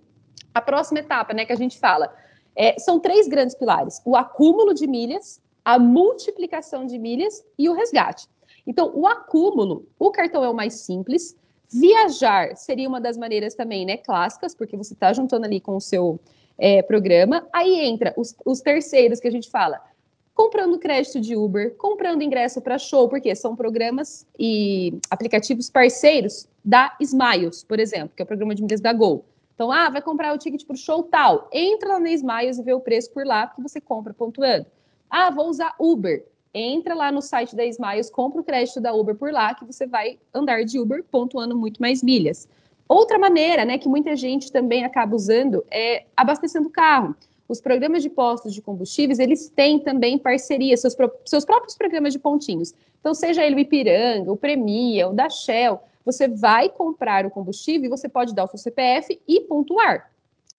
[0.53, 2.13] A próxima etapa, né, que a gente fala,
[2.53, 7.73] é, são três grandes pilares: o acúmulo de milhas, a multiplicação de milhas e o
[7.73, 8.27] resgate.
[8.69, 11.35] Então, o acúmulo, o cartão é o mais simples.
[11.73, 15.81] Viajar seria uma das maneiras também, né, clássicas, porque você está juntando ali com o
[15.81, 16.19] seu
[16.55, 17.47] é, programa.
[17.51, 19.81] Aí entra os, os terceiros que a gente fala,
[20.35, 26.95] comprando crédito de Uber, comprando ingresso para show, porque são programas e aplicativos parceiros da
[27.01, 29.25] Smiles, por exemplo, que é o programa de milhas da Gol.
[29.55, 31.49] Então, ah, vai comprar o ticket para o show tal.
[31.51, 34.67] Entra lá na Smiles e vê o preço por lá que você compra pontuando.
[35.09, 39.15] Ah, vou usar Uber entra lá no site da Smiles, compra o crédito da Uber
[39.15, 42.47] por lá, que você vai andar de Uber pontuando muito mais milhas.
[42.87, 47.15] Outra maneira, né, que muita gente também acaba usando é abastecendo o carro.
[47.47, 52.19] Os programas de postos de combustíveis, eles têm também parceria, seus, seus próprios programas de
[52.19, 52.73] pontinhos.
[52.99, 57.85] Então, seja ele o Ipiranga, o Premia, o da Shell, você vai comprar o combustível
[57.85, 60.11] e você pode dar o seu CPF e pontuar.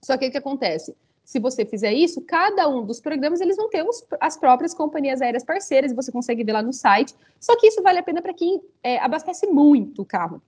[0.02, 0.96] Só que o que acontece?
[1.24, 5.22] Se você fizer isso, cada um dos programas eles vão ter os, as próprias companhias
[5.22, 7.14] aéreas parceiras, você consegue ver lá no site.
[7.38, 10.42] Só que isso vale a pena para quem é, abastece muito o carro,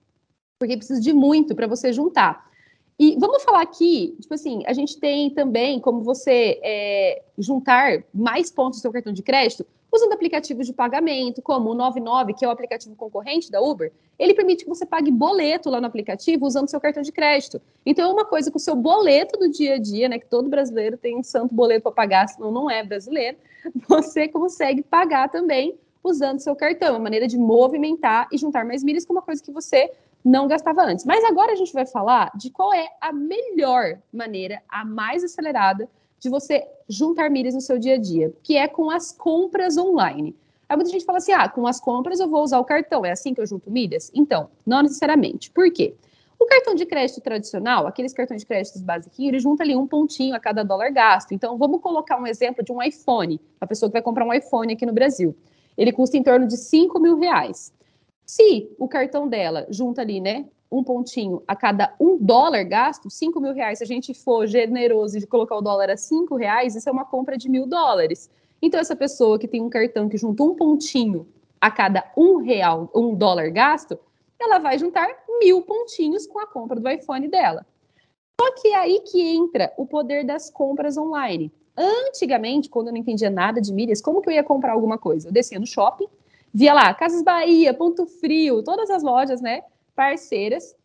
[0.59, 2.51] porque precisa de muito para você juntar.
[2.99, 8.51] E vamos falar aqui, tipo assim, a gente tem também como você é, juntar mais
[8.51, 12.47] pontos do seu cartão de crédito usando aplicativos de pagamento, como o 99, que é
[12.47, 16.69] o aplicativo concorrente da Uber, ele permite que você pague boleto lá no aplicativo usando
[16.69, 17.61] seu cartão de crédito.
[17.85, 20.49] Então, é uma coisa que o seu boleto do dia a dia, né, que todo
[20.49, 23.37] brasileiro tem um santo boleto para pagar, senão não é brasileiro,
[23.87, 26.89] você consegue pagar também usando seu cartão.
[26.89, 29.91] É uma maneira de movimentar e juntar mais milhas com uma coisa que você
[30.23, 31.05] não gastava antes.
[31.05, 35.89] Mas agora a gente vai falar de qual é a melhor maneira, a mais acelerada,
[36.23, 40.33] de você juntar milhas no seu dia a dia, que é com as compras online.
[40.69, 43.11] Aí muita gente fala assim: ah, com as compras eu vou usar o cartão, é
[43.11, 44.09] assim que eu junto milhas?
[44.15, 45.51] Então, não necessariamente.
[45.51, 45.93] Por quê?
[46.39, 50.33] O cartão de crédito tradicional, aqueles cartões de crédito basiquinhos, ele junta ali um pontinho
[50.33, 51.33] a cada dólar gasto.
[51.33, 54.73] Então, vamos colocar um exemplo de um iPhone, a pessoa que vai comprar um iPhone
[54.73, 55.35] aqui no Brasil.
[55.77, 57.73] Ele custa em torno de 5 mil reais.
[58.25, 63.39] Se o cartão dela junta ali, né, um pontinho a cada um dólar gasto, cinco
[63.39, 66.89] mil reais, se a gente for generoso de colocar o dólar a cinco reais, isso
[66.89, 68.29] é uma compra de mil dólares.
[68.61, 71.27] Então, essa pessoa que tem um cartão que junta um pontinho
[71.61, 73.99] a cada um real, um dólar gasto,
[74.39, 75.07] ela vai juntar
[75.39, 77.65] mil pontinhos com a compra do iPhone dela.
[78.39, 81.51] Só que é aí que entra o poder das compras online.
[81.77, 85.27] Antigamente, quando eu não entendia nada de milhas, como que eu ia comprar alguma coisa?
[85.27, 86.07] Eu descia no shopping,
[86.53, 89.61] via lá Casas Bahia, Ponto Frio, todas as lojas, né,
[89.95, 90.75] parceiras,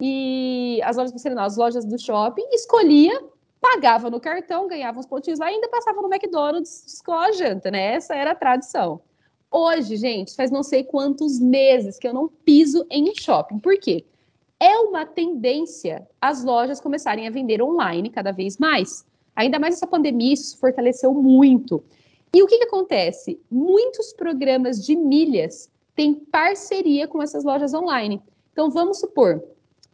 [0.00, 3.20] e as lojas, não, as lojas do shopping, escolhia,
[3.60, 7.70] pagava no cartão, ganhava uns pontinhos lá e ainda passava no McDonald's com a janta,
[7.70, 7.94] né?
[7.94, 9.00] Essa era a tradição.
[9.50, 13.58] Hoje, gente, faz não sei quantos meses que eu não piso em shopping.
[13.58, 14.04] Por quê?
[14.60, 19.04] É uma tendência as lojas começarem a vender online cada vez mais.
[19.34, 21.82] Ainda mais essa pandemia, isso fortaleceu muito.
[22.32, 23.40] E o que, que acontece?
[23.50, 28.22] Muitos programas de milhas têm parceria com essas lojas online.
[28.58, 29.40] Então, vamos supor,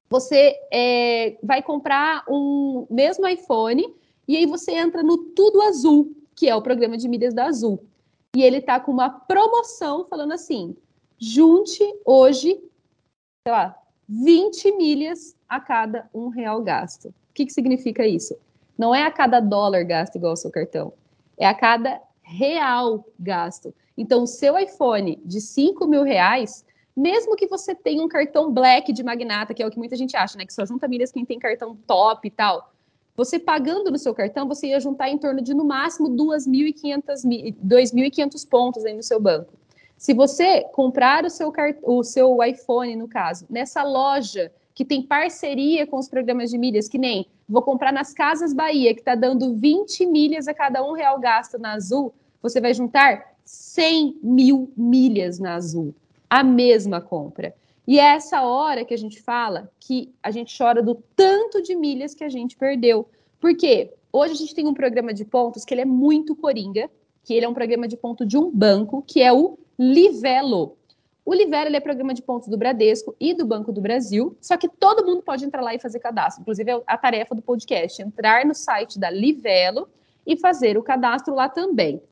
[0.09, 3.95] você é, vai comprar um mesmo iPhone
[4.27, 7.85] e aí você entra no Tudo Azul, que é o programa de milhas da Azul
[8.35, 10.75] e ele tá com uma promoção falando assim:
[11.19, 12.59] junte hoje,
[13.47, 17.09] sei lá, 20 milhas a cada um real gasto.
[17.09, 18.35] O que, que significa isso?
[18.79, 20.95] Não é a cada dólar gasto igual ao seu cartão,
[21.37, 23.75] é a cada real gasto.
[23.95, 26.65] Então, o seu iPhone de 5 mil reais,
[26.97, 30.17] mesmo que você tenha um cartão black de magnata, que é o que muita gente
[30.17, 30.47] acha, né?
[30.47, 32.73] Que só junta milhas quem tem cartão top e tal.
[33.17, 38.85] Você pagando no seu cartão, você ia juntar em torno de no máximo 2.500 pontos
[38.85, 39.53] aí no seu banco.
[39.97, 41.53] Se você comprar o seu,
[41.83, 46.89] o seu iPhone, no caso, nessa loja que tem parceria com os programas de milhas,
[46.89, 50.93] que nem vou comprar nas Casas Bahia, que está dando 20 milhas a cada um
[50.93, 55.95] real gasto na Azul, você vai juntar 100 mil milhas na Azul.
[56.35, 57.55] A mesma compra.
[57.87, 61.77] E é essa hora que a gente fala que a gente chora do tanto de
[61.77, 63.09] milhas que a gente perdeu.
[63.39, 66.91] Porque hoje a gente tem um programa de pontos que ele é muito coringa,
[67.23, 70.77] que ele é um programa de ponto de um banco, que é o Livelo.
[71.25, 74.69] O Livelo é programa de pontos do Bradesco e do Banco do Brasil, só que
[74.69, 76.43] todo mundo pode entrar lá e fazer cadastro.
[76.43, 79.89] Inclusive, é a tarefa do podcast, entrar no site da Livelo
[80.27, 82.03] e fazer o cadastro lá também.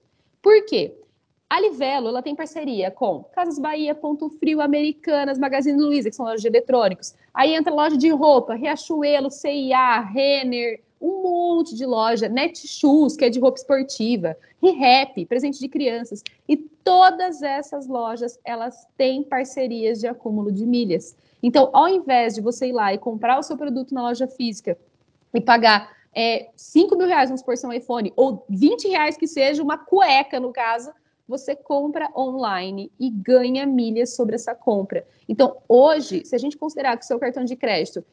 [0.40, 0.94] Por quê?
[1.52, 6.24] A Livelo, ela tem parceria com Casas Bahia, Ponto Frio, Americanas, Magazine Luiza, que são
[6.24, 7.14] lojas de eletrônicos.
[7.34, 13.28] Aí entra loja de roupa, Riachuelo, CIA, Renner, um monte de loja, Netshoes, que é
[13.28, 16.24] de roupa esportiva, ReHap, presente de crianças.
[16.48, 21.14] E todas essas lojas, elas têm parcerias de acúmulo de milhas.
[21.42, 24.78] Então, ao invés de você ir lá e comprar o seu produto na loja física
[25.34, 29.62] e pagar é, 5 mil reais, vamos por um iPhone, ou 20 reais que seja,
[29.62, 30.90] uma cueca, no caso,
[31.32, 35.06] você compra online e ganha milhas sobre essa compra.
[35.26, 38.04] Então, hoje, se a gente considerar que o seu cartão de crédito,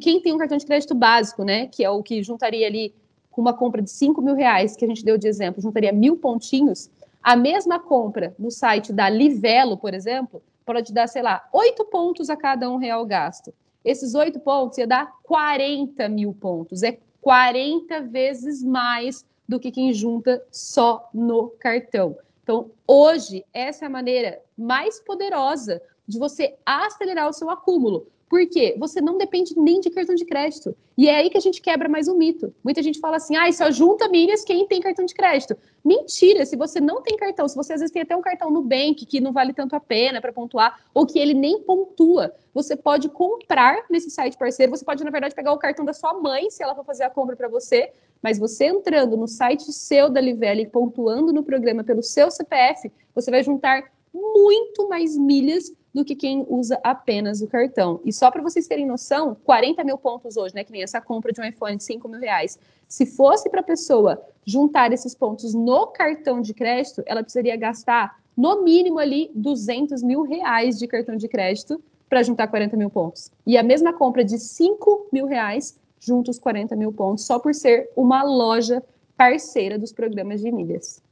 [0.00, 2.92] quem tem um cartão de crédito básico, né, que é o que juntaria ali
[3.30, 6.16] com uma compra de 5 mil reais, que a gente deu de exemplo, juntaria mil
[6.16, 6.90] pontinhos,
[7.22, 12.28] a mesma compra no site da Livelo, por exemplo, pode dar, sei lá, oito pontos
[12.28, 13.54] a cada um real gasto.
[13.84, 16.82] Esses oito pontos ia dar 40 mil pontos.
[16.82, 22.16] É 40 vezes mais do que quem junta só no cartão.
[22.46, 28.06] Então, hoje, essa é a maneira mais poderosa de você acelerar o seu acúmulo.
[28.28, 30.76] Porque você não depende nem de cartão de crédito.
[30.96, 32.54] E é aí que a gente quebra mais um mito.
[32.62, 35.56] Muita gente fala assim: ah, só junta milhas quem tem cartão de crédito.
[35.84, 36.44] Mentira!
[36.44, 39.06] Se você não tem cartão, se você às vezes tem até um cartão no Bank
[39.06, 43.08] que não vale tanto a pena para pontuar, ou que ele nem pontua, você pode
[43.08, 44.70] comprar nesse site parceiro.
[44.70, 47.10] Você pode, na verdade, pegar o cartão da sua mãe, se ela for fazer a
[47.10, 47.92] compra para você.
[48.22, 52.90] Mas você entrando no site seu da Livelle e pontuando no programa pelo seu CPF,
[53.14, 58.00] você vai juntar muito mais milhas do que quem usa apenas o cartão.
[58.04, 60.62] E só para vocês terem noção, 40 mil pontos hoje, né?
[60.62, 62.58] Que nem essa compra de um iPhone de 5 mil reais.
[62.86, 68.20] Se fosse para a pessoa juntar esses pontos no cartão de crédito, ela precisaria gastar
[68.36, 73.30] no mínimo ali 200 mil reais de cartão de crédito para juntar 40 mil pontos.
[73.46, 77.54] E a mesma compra de 5 mil reais junta os 40 mil pontos, só por
[77.54, 78.82] ser uma loja
[79.16, 81.02] parceira dos programas de milhas.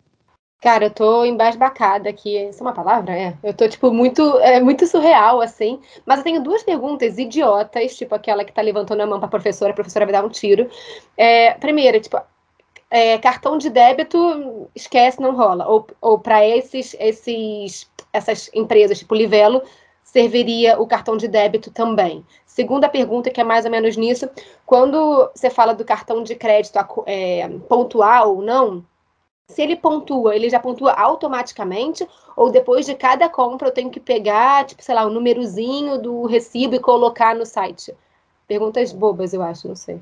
[0.64, 2.38] Cara, eu tô embasbacada aqui.
[2.38, 3.14] Isso é uma palavra?
[3.14, 3.34] É.
[3.42, 5.78] Eu tô, tipo, muito, é, muito surreal, assim.
[6.06, 9.72] Mas eu tenho duas perguntas idiotas, tipo aquela que tá levantando a mão pra professora,
[9.72, 10.70] a professora vai dar um tiro.
[11.18, 12.18] É, primeira, tipo,
[12.90, 15.68] é, cartão de débito, esquece, não rola.
[15.68, 19.62] Ou, ou para esses, esses, essas empresas, tipo Livelo,
[20.04, 22.24] serviria o cartão de débito também.
[22.46, 24.28] Segunda pergunta, que é mais ou menos nisso,
[24.64, 28.84] quando você fala do cartão de crédito é, pontual ou não,
[29.50, 32.06] se ele pontua, ele já pontua automaticamente?
[32.36, 36.00] Ou depois de cada compra eu tenho que pegar, tipo, sei lá, o um númerozinho
[36.00, 37.94] do recibo e colocar no site?
[38.46, 40.00] Perguntas bobas, eu acho, não sei.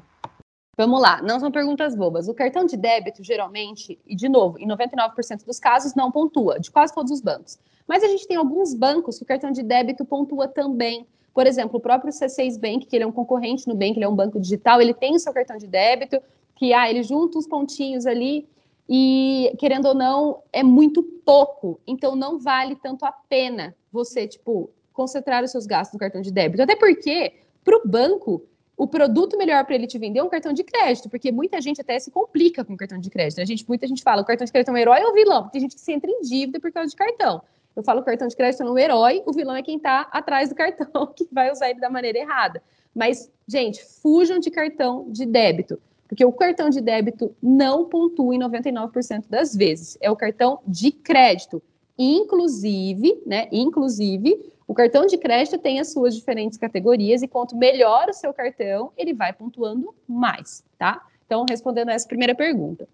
[0.77, 2.29] Vamos lá, não são perguntas bobas.
[2.29, 6.71] O cartão de débito, geralmente, e de novo, em 99% dos casos, não pontua, de
[6.71, 7.59] quase todos os bancos.
[7.87, 11.07] Mas a gente tem alguns bancos que o cartão de débito pontua também.
[11.35, 14.09] Por exemplo, o próprio C6 Bank, que ele é um concorrente no Bank, ele é
[14.09, 16.21] um banco digital, ele tem o seu cartão de débito,
[16.57, 18.47] que ah, ele junta os pontinhos ali
[18.89, 21.81] e, querendo ou não, é muito pouco.
[21.87, 26.31] Então, não vale tanto a pena você, tipo, concentrar os seus gastos no cartão de
[26.31, 26.63] débito.
[26.63, 27.33] Até porque,
[27.65, 28.43] para o banco,
[28.77, 31.81] o produto melhor para ele te vender é um cartão de crédito, porque muita gente
[31.81, 33.41] até se complica com o cartão de crédito.
[33.41, 35.49] A gente, muita gente fala, o cartão de crédito é um herói ou vilão?
[35.49, 37.43] Tem gente que se entra em dívida por causa de cartão.
[37.75, 40.55] Eu falo cartão de crédito é um herói, o vilão é quem está atrás do
[40.55, 42.63] cartão, que vai usar ele da maneira errada.
[42.95, 48.39] Mas, gente, fujam de cartão de débito, porque o cartão de débito não pontua em
[48.39, 49.97] 99% das vezes.
[50.01, 51.63] É o cartão de crédito.
[51.99, 53.49] Inclusive, né?
[53.51, 58.33] Inclusive, o cartão de crédito tem as suas diferentes categorias e quanto melhor o seu
[58.33, 61.07] cartão, ele vai pontuando mais, tá?
[61.27, 62.87] Então, respondendo essa primeira pergunta.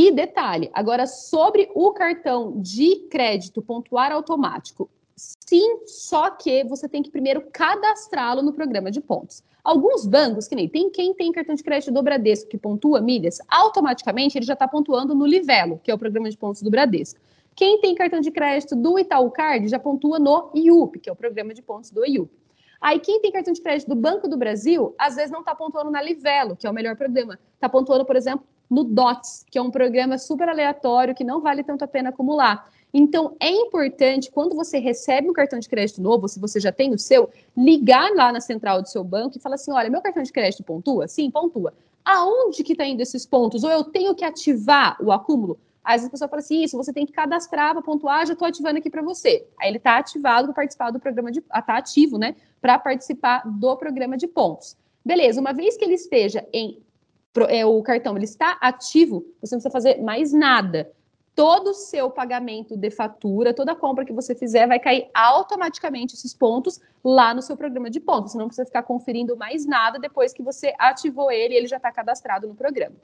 [0.00, 4.88] E detalhe, agora sobre o cartão de crédito pontuar automático.
[5.16, 9.42] Sim, só que você tem que primeiro cadastrá-lo no programa de pontos.
[9.64, 13.38] Alguns bancos, que nem tem quem tem cartão de crédito do Bradesco que pontua milhas,
[13.48, 17.18] automaticamente ele já está pontuando no Livelo, que é o programa de pontos do Bradesco.
[17.56, 21.16] Quem tem cartão de crédito do Itaú Card já pontua no IUP, que é o
[21.16, 22.30] programa de pontos do IUP.
[22.80, 25.90] Aí quem tem cartão de crédito do Banco do Brasil, às vezes não está pontuando
[25.90, 27.36] na Livelo, que é o melhor programa.
[27.56, 31.62] Está pontuando, por exemplo, no DOTS, que é um programa super aleatório que não vale
[31.62, 32.70] tanto a pena acumular.
[32.92, 36.92] Então, é importante, quando você recebe um cartão de crédito novo, se você já tem
[36.92, 40.22] o seu, ligar lá na central do seu banco e falar assim: olha, meu cartão
[40.22, 41.06] de crédito pontua?
[41.06, 41.74] Sim, pontua.
[42.04, 43.62] Aonde que está indo esses pontos?
[43.62, 45.58] Ou eu tenho que ativar o acúmulo?
[45.84, 48.48] Às vezes a pessoa fala assim: isso, você tem que cadastrar para pontuar, já estou
[48.48, 49.46] ativando aqui para você.
[49.60, 51.40] Aí ele está ativado para participar do programa de.
[51.40, 52.36] Está ativo, né?
[52.60, 54.76] Para participar do programa de pontos.
[55.04, 56.82] Beleza, uma vez que ele esteja em.
[57.48, 60.90] É, o cartão ele está ativo, você não precisa fazer mais nada.
[61.34, 66.34] Todo o seu pagamento de fatura, toda compra que você fizer, vai cair automaticamente esses
[66.34, 68.32] pontos lá no seu programa de pontos.
[68.32, 71.92] Você não precisa ficar conferindo mais nada depois que você ativou ele ele já está
[71.92, 72.96] cadastrado no programa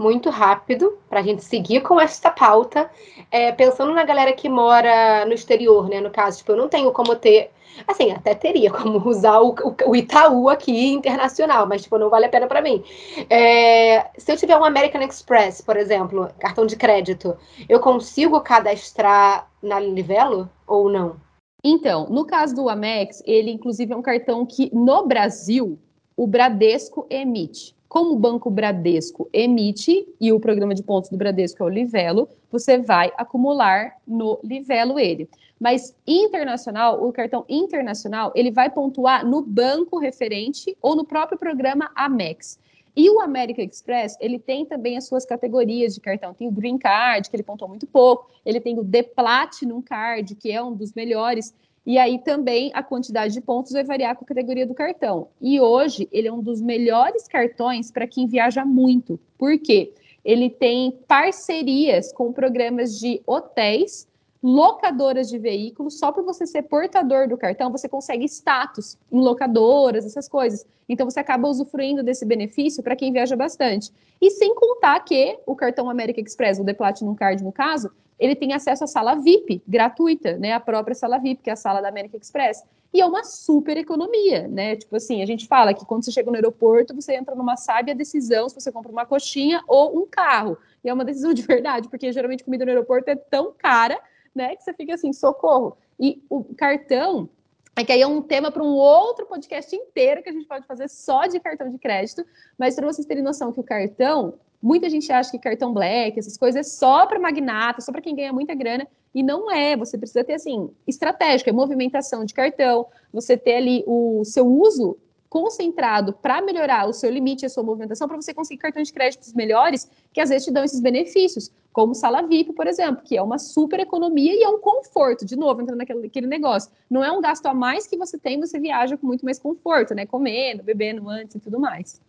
[0.00, 2.90] muito rápido para a gente seguir com esta pauta,
[3.30, 6.00] é, pensando na galera que mora no exterior, né?
[6.00, 7.50] No caso, tipo, eu não tenho como ter,
[7.86, 9.54] assim, até teria como usar o,
[9.86, 12.82] o, Itaú aqui internacional, mas tipo, não vale a pena para mim.
[13.28, 17.36] É, se eu tiver um American Express, por exemplo, cartão de crédito,
[17.68, 21.16] eu consigo cadastrar na Livelo ou não?
[21.62, 25.78] Então, no caso do Amex, ele inclusive é um cartão que no Brasil
[26.16, 31.60] o Bradesco emite como o Banco Bradesco emite, e o programa de pontos do Bradesco
[31.60, 35.28] é o Livelo, você vai acumular no Livelo ele.
[35.58, 41.90] Mas internacional, o cartão internacional, ele vai pontuar no banco referente ou no próprio programa
[41.96, 42.60] Amex.
[42.94, 46.32] E o American Express, ele tem também as suas categorias de cartão.
[46.32, 48.30] Tem o Green Card, que ele pontuou muito pouco.
[48.46, 51.52] Ele tem o The Platinum Card, que é um dos melhores.
[51.84, 55.28] E aí também a quantidade de pontos vai variar com a categoria do cartão.
[55.40, 59.18] E hoje ele é um dos melhores cartões para quem viaja muito.
[59.38, 59.92] Por quê?
[60.24, 64.06] Ele tem parcerias com programas de hotéis,
[64.42, 65.98] locadoras de veículos.
[65.98, 70.66] Só por você ser portador do cartão, você consegue status em locadoras, essas coisas.
[70.88, 73.90] Então você acaba usufruindo desse benefício para quem viaja bastante.
[74.20, 78.36] E sem contar que o cartão American Express, o The Platinum Card no caso, ele
[78.36, 80.52] tem acesso à sala VIP, gratuita, né?
[80.52, 82.62] A própria sala VIP, que é a sala da American Express.
[82.92, 84.76] E é uma super economia, né?
[84.76, 87.94] Tipo assim, a gente fala que quando você chega no aeroporto, você entra numa sábia
[87.94, 90.58] decisão se você compra uma coxinha ou um carro.
[90.84, 93.98] E é uma decisão de verdade, porque geralmente comida no aeroporto é tão cara,
[94.34, 94.54] né?
[94.54, 95.78] Que você fica assim, socorro.
[95.98, 97.28] E o cartão,
[97.76, 100.66] é que aí é um tema para um outro podcast inteiro que a gente pode
[100.66, 102.24] fazer só de cartão de crédito,
[102.58, 106.36] mas para vocês terem noção que o cartão, Muita gente acha que cartão black, essas
[106.36, 109.74] coisas, é só para magnata, só para quem ganha muita grana, e não é.
[109.76, 114.98] Você precisa ter, assim, estratégica, é movimentação de cartão, você ter ali o seu uso
[115.30, 119.32] concentrado para melhorar o seu limite, a sua movimentação, para você conseguir cartões de créditos
[119.32, 123.22] melhores, que às vezes te dão esses benefícios, como sala VIP, por exemplo, que é
[123.22, 126.72] uma super economia e é um conforto, de novo, entrando naquele, naquele negócio.
[126.90, 129.94] Não é um gasto a mais que você tem, você viaja com muito mais conforto,
[129.94, 130.04] né?
[130.04, 132.00] Comendo, bebendo antes e tudo mais.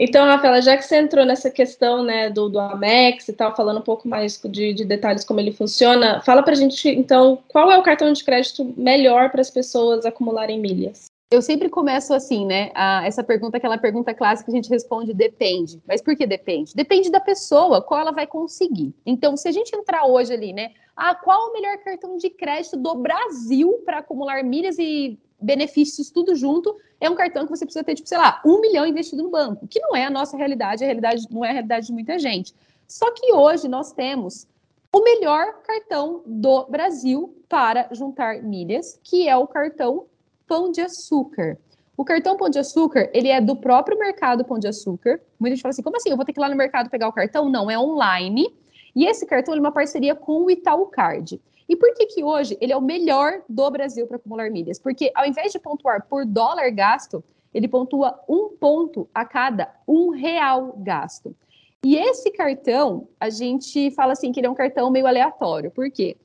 [0.00, 3.80] Então, Rafaela, já que você entrou nessa questão né, do, do Amex e tal, falando
[3.80, 7.70] um pouco mais de, de detalhes como ele funciona, fala para a gente, então, qual
[7.70, 11.06] é o cartão de crédito melhor para as pessoas acumularem milhas?
[11.30, 12.70] Eu sempre começo assim, né?
[12.74, 15.78] A, essa pergunta, aquela pergunta clássica que a gente responde depende.
[15.86, 16.74] Mas por que depende?
[16.74, 18.94] Depende da pessoa, qual ela vai conseguir.
[19.04, 20.72] Então, se a gente entrar hoje ali, né?
[20.96, 26.34] Ah, qual o melhor cartão de crédito do Brasil para acumular milhas e benefícios tudo
[26.34, 29.30] junto, é um cartão que você precisa ter, tipo, sei lá, um milhão investido no
[29.30, 32.18] banco, que não é a nossa realidade, a realidade não é a realidade de muita
[32.18, 32.54] gente.
[32.88, 34.48] Só que hoje nós temos
[34.90, 40.06] o melhor cartão do Brasil para juntar milhas, que é o cartão
[40.48, 41.58] Pão de Açúcar.
[41.96, 45.20] O cartão Pão de Açúcar, ele é do próprio mercado Pão de Açúcar.
[45.38, 46.10] Muita gente fala assim, como assim?
[46.10, 47.50] Eu vou ter que ir lá no mercado pegar o cartão?
[47.50, 48.56] Não, é online.
[48.96, 51.40] E esse cartão é uma parceria com o Itaú Card.
[51.68, 54.78] E por que que hoje ele é o melhor do Brasil para acumular milhas?
[54.78, 57.22] Porque ao invés de pontuar por dólar gasto,
[57.52, 61.36] ele pontua um ponto a cada um real gasto.
[61.84, 65.70] E esse cartão, a gente fala assim que ele é um cartão meio aleatório.
[65.70, 66.16] Por quê?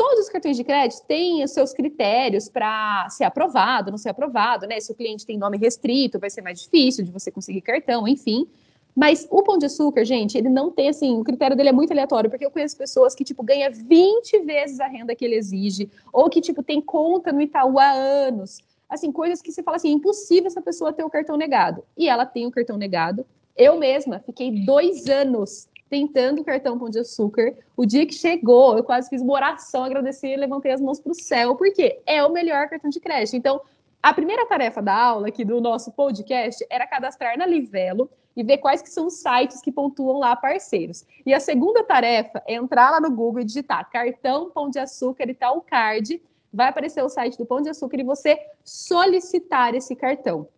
[0.00, 4.66] Todos os cartões de crédito têm os seus critérios para ser aprovado, não ser aprovado,
[4.66, 4.80] né?
[4.80, 8.48] Se o cliente tem nome restrito, vai ser mais difícil de você conseguir cartão, enfim.
[8.96, 11.92] Mas o pão de açúcar, gente, ele não tem assim, o critério dele é muito
[11.92, 15.90] aleatório, porque eu conheço pessoas que, tipo, ganha 20 vezes a renda que ele exige,
[16.10, 18.56] ou que, tipo, tem conta no Itaú há anos.
[18.88, 21.84] Assim, coisas que você fala assim, é impossível essa pessoa ter o cartão negado.
[21.94, 23.26] E ela tem o cartão negado.
[23.54, 27.52] Eu mesma fiquei dois anos tentando o cartão Pão de Açúcar.
[27.76, 31.10] O dia que chegou, eu quase fiz uma oração, agradeci e levantei as mãos para
[31.10, 33.36] o céu, porque é o melhor cartão de crédito.
[33.36, 33.60] Então,
[34.00, 38.58] a primeira tarefa da aula aqui do nosso podcast era cadastrar na Livelo e ver
[38.58, 41.04] quais que são os sites que pontuam lá parceiros.
[41.26, 45.28] E a segunda tarefa é entrar lá no Google e digitar cartão Pão de Açúcar
[45.28, 46.22] e tal card.
[46.52, 50.48] Vai aparecer o site do Pão de Açúcar e você solicitar esse cartão.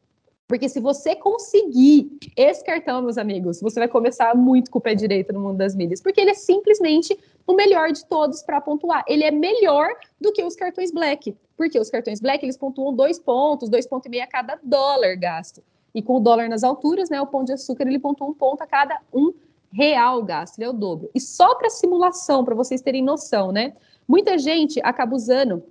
[0.46, 4.94] Porque se você conseguir esse cartão, meus amigos, você vai começar muito com o pé
[4.94, 9.04] direito no mundo das milhas, porque ele é simplesmente o melhor de todos para pontuar.
[9.08, 9.88] Ele é melhor
[10.20, 14.06] do que os cartões Black, porque os cartões Black eles pontuam dois pontos, dois pontos
[14.06, 15.62] e meio a cada dólar gasto.
[15.94, 18.62] E com o dólar nas alturas, né, o pão de açúcar ele pontua um ponto
[18.62, 19.32] a cada um
[19.72, 21.10] real gasto, ele é o dobro.
[21.14, 23.74] E só para simulação, para vocês terem noção, né?
[24.06, 25.62] Muita gente acaba usando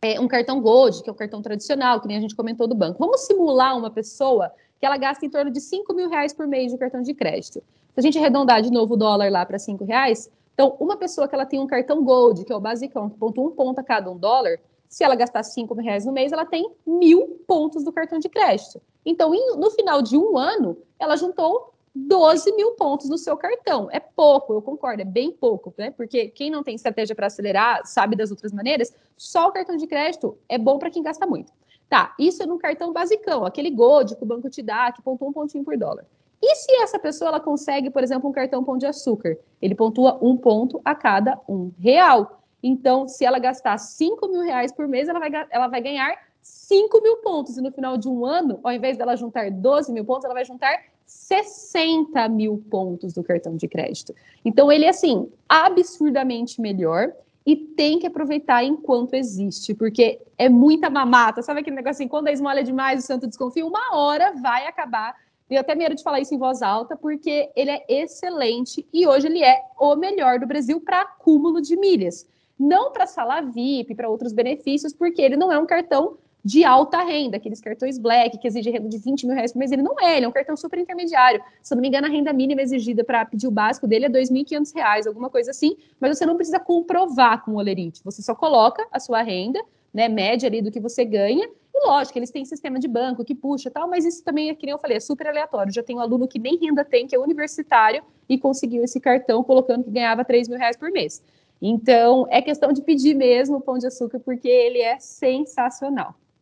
[0.00, 2.74] é, um cartão Gold, que é o cartão tradicional, que nem a gente comentou do
[2.74, 2.98] banco.
[2.98, 6.70] Vamos simular uma pessoa que ela gasta em torno de 5 mil reais por mês
[6.70, 7.62] de cartão de crédito.
[7.94, 11.26] Se a gente arredondar de novo o dólar lá para 5 reais, então uma pessoa
[11.26, 13.82] que ela tem um cartão Gold, que é o basicão, que pontua um ponto a
[13.82, 17.84] cada um dólar, se ela gastar 5 mil reais no mês, ela tem mil pontos
[17.84, 18.80] do cartão de crédito.
[19.04, 21.74] Então, no final de um ano, ela juntou
[22.06, 23.88] 12 mil pontos no seu cartão.
[23.90, 25.90] É pouco, eu concordo, é bem pouco, né?
[25.90, 29.86] Porque quem não tem estratégia para acelerar, sabe das outras maneiras, só o cartão de
[29.86, 31.52] crédito é bom para quem gasta muito.
[31.88, 35.28] Tá, isso é no cartão basicão, aquele Gold que o banco te dá, que pontua
[35.28, 36.04] um pontinho por dólar.
[36.40, 39.36] E se essa pessoa ela consegue, por exemplo, um cartão pão de açúcar?
[39.60, 42.42] Ele pontua um ponto a cada um real.
[42.62, 47.02] Então, se ela gastar 5 mil reais por mês, ela vai, ela vai ganhar 5
[47.02, 47.56] mil pontos.
[47.56, 50.44] E no final de um ano, ao invés dela juntar 12 mil pontos, ela vai
[50.44, 50.78] juntar
[51.08, 54.14] 60 mil pontos do cartão de crédito.
[54.44, 57.12] Então, ele é, assim, absurdamente melhor
[57.46, 61.40] e tem que aproveitar enquanto existe, porque é muita mamata.
[61.40, 64.66] Sabe aquele negócio assim, quando a esmola é demais, o santo desconfia, uma hora vai
[64.66, 65.16] acabar.
[65.48, 69.28] Tenho até medo de falar isso em voz alta, porque ele é excelente e hoje
[69.28, 72.26] ele é o melhor do Brasil para acúmulo de milhas.
[72.58, 76.18] Não para sala VIP, para outros benefícios, porque ele não é um cartão
[76.48, 79.70] de alta renda, aqueles cartões black que exigem renda de 20 mil reais por mês,
[79.70, 81.42] ele não é, ele é um cartão super intermediário.
[81.62, 84.08] Se eu não me engano, a renda mínima exigida para pedir o básico dele é
[84.08, 88.34] R$ 2.500, alguma coisa assim, mas você não precisa comprovar com o Olerite, você só
[88.34, 92.46] coloca a sua renda, né, média ali do que você ganha, e lógico, eles têm
[92.46, 95.00] sistema de banco que puxa tal, mas isso também, é, que nem eu falei, é
[95.00, 95.70] super aleatório.
[95.72, 99.44] Já tem um aluno que nem renda tem, que é universitário, e conseguiu esse cartão
[99.44, 101.22] colocando que ganhava 3 mil reais por mês.
[101.60, 106.14] Então, é questão de pedir mesmo o pão de açúcar, porque ele é sensacional.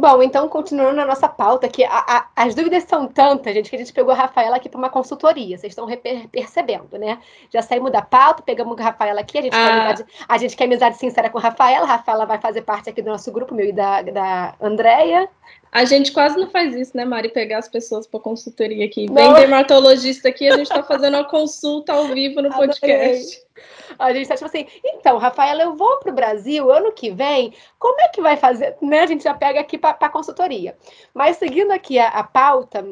[0.00, 3.76] Bom, então, continuando a nossa pauta, que a, a, as dúvidas são tantas, gente, que
[3.76, 5.58] a gente pegou a Rafaela aqui para uma consultoria.
[5.58, 5.86] Vocês estão
[6.32, 7.18] percebendo, né?
[7.52, 9.62] Já saímos da pauta, pegamos a Rafaela aqui, a gente, ah.
[9.62, 11.84] quer amizade, a gente quer amizade sincera com a Rafaela.
[11.84, 15.28] A Rafaela vai fazer parte aqui do nosso grupo, meu e da, da Andréia.
[15.70, 17.28] A gente quase não faz isso, né, Mari?
[17.28, 19.06] Pegar as pessoas para consultoria aqui.
[19.06, 23.40] Vem dermatologista aqui, a gente está fazendo uma consulta ao vivo no podcast.
[23.98, 27.52] A gente está tipo assim, então, Rafaela, eu vou para o Brasil ano que vem,
[27.78, 28.76] como é que vai fazer?
[28.80, 29.00] Né?
[29.00, 30.76] A gente já pega aqui para a consultoria.
[31.14, 32.84] Mas seguindo aqui a, a pauta,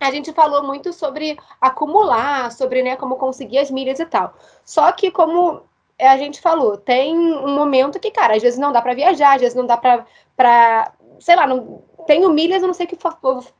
[0.00, 4.34] a gente falou muito sobre acumular, sobre né, como conseguir as milhas e tal.
[4.64, 5.62] Só que, como
[5.98, 9.40] a gente falou, tem um momento que, cara, às vezes não dá para viajar, às
[9.40, 12.98] vezes não dá para, sei lá, não, tenho milhas, eu não sei o que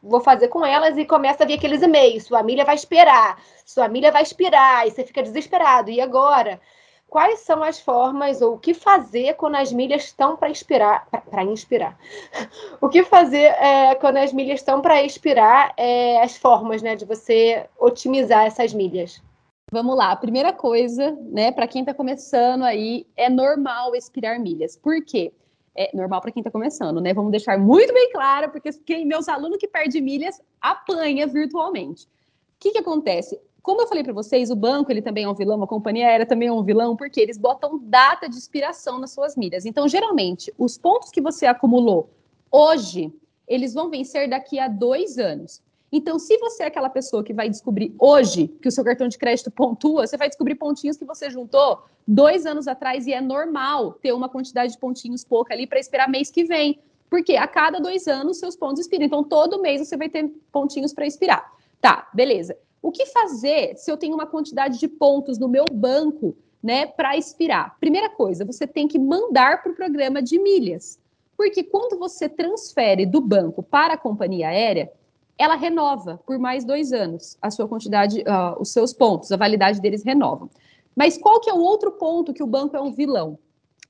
[0.02, 3.88] vou fazer com elas, e começa a vir aqueles e-mails, sua milha vai esperar, sua
[3.88, 6.60] milha vai expirar, e você fica desesperado, e agora?
[7.08, 11.44] Quais são as formas, ou o que fazer quando as milhas estão para expirar, para
[11.44, 11.98] inspirar?
[12.80, 17.04] o que fazer é, quando as milhas estão para expirar, é, as formas, né, de
[17.04, 19.22] você otimizar essas milhas?
[19.70, 24.76] Vamos lá, a primeira coisa, né, para quem está começando aí, é normal expirar milhas.
[24.76, 25.32] Por quê?
[25.76, 27.12] é normal para quem está começando, né?
[27.12, 32.06] Vamos deixar muito bem claro, porque quem, meus alunos que perdem milhas apanha virtualmente.
[32.06, 32.08] O
[32.58, 33.38] que, que acontece?
[33.66, 36.24] Como eu falei para vocês, o banco ele também é um vilão, a companhia aérea
[36.24, 39.66] também é um vilão, porque eles botam data de expiração nas suas milhas.
[39.66, 42.08] Então, geralmente, os pontos que você acumulou
[42.48, 43.12] hoje,
[43.44, 45.60] eles vão vencer daqui a dois anos.
[45.90, 49.18] Então, se você é aquela pessoa que vai descobrir hoje que o seu cartão de
[49.18, 53.94] crédito pontua, você vai descobrir pontinhos que você juntou dois anos atrás e é normal
[53.94, 56.78] ter uma quantidade de pontinhos pouca ali para esperar mês que vem.
[57.10, 59.06] Porque a cada dois anos seus pontos expiram.
[59.06, 61.52] Então, todo mês você vai ter pontinhos para expirar.
[61.80, 62.56] Tá, beleza.
[62.82, 67.16] O que fazer se eu tenho uma quantidade de pontos no meu banco, né, para
[67.16, 67.76] expirar?
[67.78, 70.98] Primeira coisa, você tem que mandar para o programa de milhas.
[71.36, 74.90] Porque quando você transfere do banco para a companhia aérea,
[75.38, 79.80] ela renova por mais dois anos a sua quantidade, uh, os seus pontos, a validade
[79.80, 80.48] deles renova.
[80.94, 83.38] Mas qual que é o outro ponto que o banco é um vilão?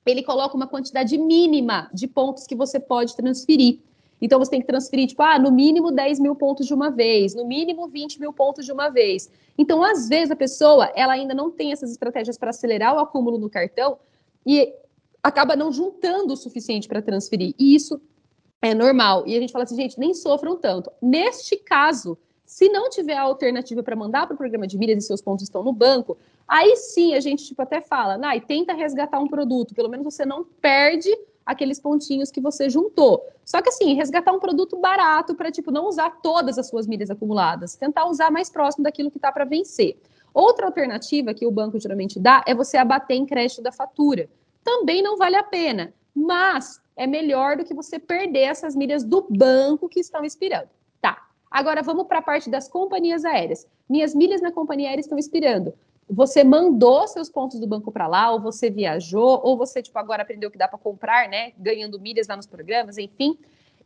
[0.05, 3.79] Ele coloca uma quantidade mínima de pontos que você pode transferir.
[4.21, 7.35] Então você tem que transferir, tipo, ah, no mínimo 10 mil pontos de uma vez,
[7.35, 9.29] no mínimo 20 mil pontos de uma vez.
[9.57, 13.37] Então, às vezes, a pessoa ela ainda não tem essas estratégias para acelerar o acúmulo
[13.37, 13.97] no cartão
[14.45, 14.73] e
[15.21, 17.53] acaba não juntando o suficiente para transferir.
[17.59, 17.99] E isso
[18.61, 19.23] é normal.
[19.27, 20.91] E a gente fala assim, gente, nem sofram tanto.
[21.01, 25.07] Neste caso, se não tiver a alternativa para mandar para o programa de milhas e
[25.07, 29.19] seus pontos estão no banco, aí sim a gente tipo, até fala, Nai, tenta resgatar
[29.19, 31.09] um produto, pelo menos você não perde
[31.47, 33.25] aqueles pontinhos que você juntou.
[33.45, 37.09] Só que assim, resgatar um produto barato para tipo não usar todas as suas milhas
[37.09, 39.97] acumuladas, tentar usar mais próximo daquilo que está para vencer.
[40.33, 44.29] Outra alternativa que o banco geralmente dá é você abater em crédito da fatura.
[44.61, 49.25] Também não vale a pena, mas é melhor do que você perder essas milhas do
[49.29, 50.67] banco que estão expirando.
[51.01, 51.25] Tá.
[51.49, 53.65] Agora vamos para a parte das companhias aéreas.
[53.89, 55.73] Minhas milhas na companhia aérea estão expirando.
[56.09, 60.23] Você mandou seus pontos do banco para lá, ou você viajou, ou você tipo agora
[60.23, 61.51] aprendeu que dá para comprar, né?
[61.57, 63.37] Ganhando milhas lá nos programas, enfim.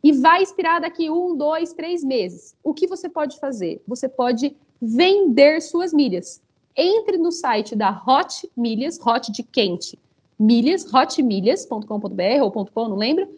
[0.04, 2.54] E vai expirar daqui um, dois, três meses.
[2.62, 3.82] O que você pode fazer?
[3.86, 6.40] Você pode vender suas milhas.
[6.76, 9.98] Entre no site da Hot Milhas, Hot de quente,
[10.38, 13.28] milhas, hotmilhas.com.br ou .com, não lembro,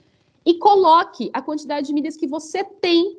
[0.45, 3.19] e coloque a quantidade de milhas que você tem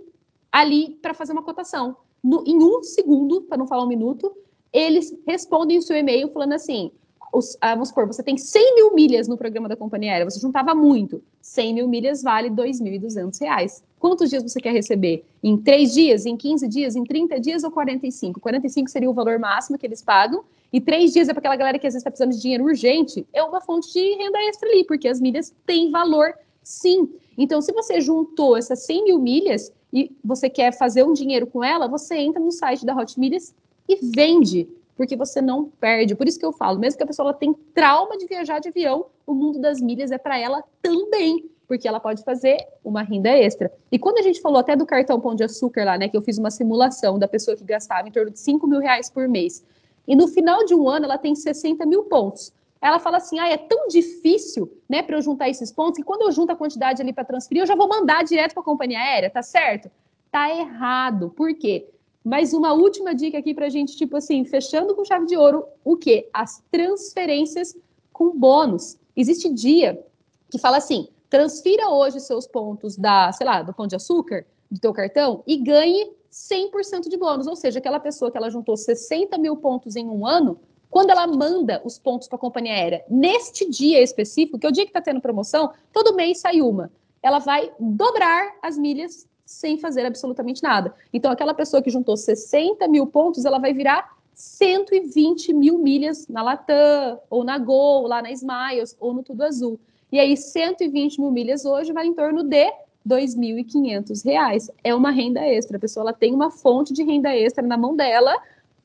[0.51, 1.97] ali para fazer uma cotação.
[2.23, 4.35] No, em um segundo, para não falar um minuto,
[4.75, 6.91] eles respondem o seu e-mail falando assim:
[7.31, 10.39] os, ah, vamos supor, você tem 100 mil milhas no programa da companhia aérea, você
[10.39, 11.23] juntava muito.
[11.41, 13.83] 100 mil milhas vale R$ 2.200.
[13.99, 15.25] Quantos dias você quer receber?
[15.41, 18.39] Em 3 dias, em 15 dias, em 30 dias ou 45?
[18.39, 21.79] 45 seria o valor máximo que eles pagam, e 3 dias é para aquela galera
[21.79, 24.83] que às vezes está precisando de dinheiro urgente, é uma fonte de renda extra ali,
[24.83, 27.09] porque as milhas têm valor sim.
[27.37, 31.63] Então, se você juntou essas 100 mil milhas e você quer fazer um dinheiro com
[31.63, 33.53] ela, você entra no site da Hot Milhas
[33.87, 36.15] e vende porque você não perde.
[36.15, 39.07] Por isso que eu falo, mesmo que a pessoa tenha trauma de viajar de avião,
[39.27, 43.71] o mundo das milhas é para ela também, porque ela pode fazer uma renda extra.
[43.91, 46.21] E quando a gente falou até do cartão Pão de Açúcar lá, né, que eu
[46.21, 49.63] fiz uma simulação da pessoa que gastava em torno de 5 mil reais por mês,
[50.07, 52.53] e no final de um ano ela tem 60 mil pontos.
[52.79, 56.21] Ela fala assim: ah, é tão difícil, né, para eu juntar esses pontos, que quando
[56.21, 58.99] eu junto a quantidade ali para transferir, eu já vou mandar direto para a companhia
[58.99, 59.89] aérea, tá certo?
[60.31, 61.33] Tá errado.
[61.35, 61.89] Por quê?
[62.25, 65.63] Mas uma última dica aqui para a gente, tipo assim, fechando com chave de ouro,
[65.83, 66.27] o quê?
[66.33, 67.77] As transferências
[68.11, 68.97] com bônus.
[69.15, 70.03] Existe dia
[70.49, 74.79] que fala assim, transfira hoje seus pontos da, sei lá, do pão de açúcar, do
[74.79, 77.45] teu cartão, e ganhe 100% de bônus.
[77.45, 80.59] Ou seja, aquela pessoa que ela juntou 60 mil pontos em um ano,
[80.89, 84.73] quando ela manda os pontos para a companhia aérea, neste dia específico, que é o
[84.73, 86.91] dia que está tendo promoção, todo mês sai uma.
[87.21, 90.93] Ela vai dobrar as milhas sem fazer absolutamente nada.
[91.13, 96.41] Então, aquela pessoa que juntou 60 mil pontos, ela vai virar 120 mil milhas na
[96.41, 99.79] Latam, ou na Gol, lá na Smiles, ou no Tudo Azul.
[100.11, 102.73] E aí, 120 mil milhas hoje vai em torno de R$
[103.07, 104.69] 2.500.
[104.83, 105.77] É uma renda extra.
[105.77, 108.35] A pessoa ela tem uma fonte de renda extra na mão dela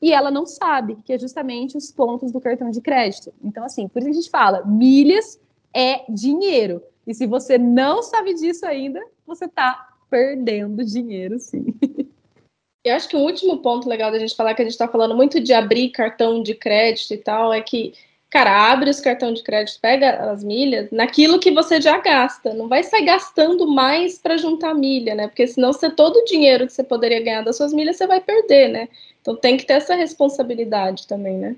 [0.01, 3.31] e ela não sabe, que é justamente os pontos do cartão de crédito.
[3.43, 5.39] Então, assim, por isso que a gente fala, milhas
[5.73, 6.81] é dinheiro.
[7.05, 11.73] E se você não sabe disso ainda, você está perdendo dinheiro, sim.
[12.83, 15.15] Eu acho que o último ponto legal da gente falar, que a gente está falando
[15.15, 17.93] muito de abrir cartão de crédito e tal, é que,
[18.27, 22.55] cara, abre os cartão de crédito, pega as milhas naquilo que você já gasta.
[22.55, 25.27] Não vai sair gastando mais para juntar milha, né?
[25.27, 28.19] Porque senão você, todo o dinheiro que você poderia ganhar das suas milhas, você vai
[28.19, 28.89] perder, né?
[29.21, 31.55] Então tem que ter essa responsabilidade também, né?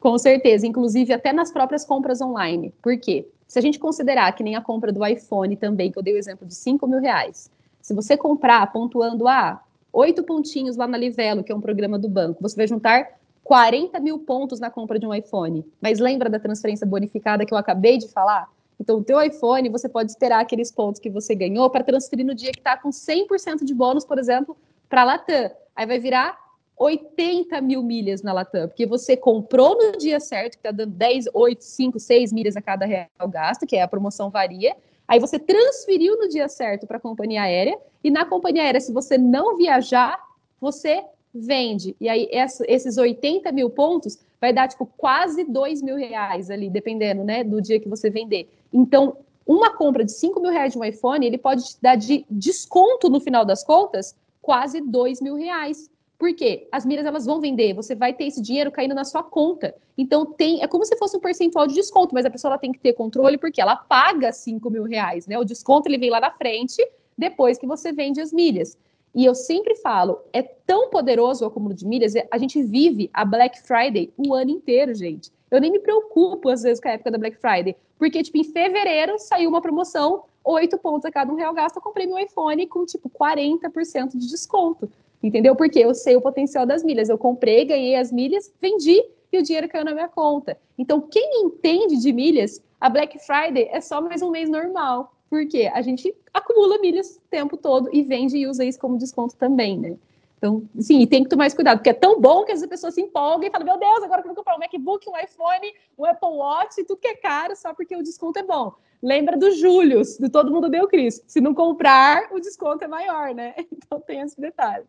[0.00, 2.74] Com certeza, inclusive até nas próprias compras online.
[2.82, 3.24] Por quê?
[3.46, 6.18] Se a gente considerar que nem a compra do iPhone também, que eu dei o
[6.18, 7.48] exemplo de 5 mil reais,
[7.86, 9.62] se você comprar pontuando ah,
[9.92, 14.00] oito pontinhos lá na Livelo, que é um programa do banco, você vai juntar 40
[14.00, 15.64] mil pontos na compra de um iPhone.
[15.80, 18.50] Mas lembra da transferência bonificada que eu acabei de falar?
[18.80, 22.34] Então, o teu iPhone, você pode esperar aqueles pontos que você ganhou para transferir no
[22.34, 24.56] dia que está com 100% de bônus, por exemplo,
[24.88, 25.52] para a Latam.
[25.76, 26.36] Aí vai virar
[26.76, 31.26] 80 mil milhas na Latam, porque você comprou no dia certo, que está dando 10,
[31.32, 34.74] 8, 5, 6 milhas a cada real gasto, que é a promoção varia,
[35.08, 38.92] Aí você transferiu no dia certo para a companhia aérea, e na companhia aérea, se
[38.92, 40.18] você não viajar,
[40.60, 41.04] você
[41.34, 41.94] vende.
[42.00, 42.28] E aí,
[42.66, 47.60] esses 80 mil pontos vai dar, tipo, quase 2 mil reais ali, dependendo, né, do
[47.60, 48.48] dia que você vender.
[48.72, 52.26] Então, uma compra de 5 mil reais de um iPhone, ele pode te dar de
[52.30, 55.90] desconto no final das contas quase 2 mil reais.
[56.18, 56.66] Por quê?
[56.72, 59.74] As milhas elas vão vender, você vai ter esse dinheiro caindo na sua conta.
[59.98, 62.72] Então tem, é como se fosse um percentual de desconto, mas a pessoa ela tem
[62.72, 65.38] que ter controle porque ela paga 5 mil reais, né?
[65.38, 66.82] O desconto ele vem lá na frente
[67.16, 68.78] depois que você vende as milhas.
[69.14, 73.24] E eu sempre falo, é tão poderoso o acúmulo de milhas, a gente vive a
[73.24, 75.32] Black Friday o ano inteiro, gente.
[75.50, 78.44] Eu nem me preocupo, às vezes, com a época da Black Friday, porque, tipo, em
[78.44, 82.66] fevereiro saiu uma promoção, oito pontos a cada um real gasto, eu comprei meu iPhone
[82.66, 84.90] com, tipo, 40% de desconto,
[85.26, 85.54] entendeu?
[85.54, 87.08] Porque eu sei o potencial das milhas.
[87.08, 89.02] Eu comprei, ganhei as milhas, vendi
[89.32, 90.56] e o dinheiro caiu na minha conta.
[90.78, 95.12] Então, quem entende de milhas, a Black Friday é só mais um mês normal.
[95.28, 99.34] Porque a gente acumula milhas o tempo todo e vende e usa isso como desconto
[99.36, 99.96] também, né?
[100.38, 103.00] Então, sim, tem que tomar mais cuidado, porque é tão bom que as pessoas se
[103.00, 106.28] empolgam e falam: Meu Deus, agora eu vou comprar um MacBook, um iPhone, um Apple
[106.28, 108.72] Watch, tudo que é caro só porque o desconto é bom.
[109.02, 111.22] Lembra do Július, do Todo Mundo Deu Cris.
[111.26, 113.54] Se não comprar, o desconto é maior, né?
[113.72, 114.84] Então tem esse detalhe.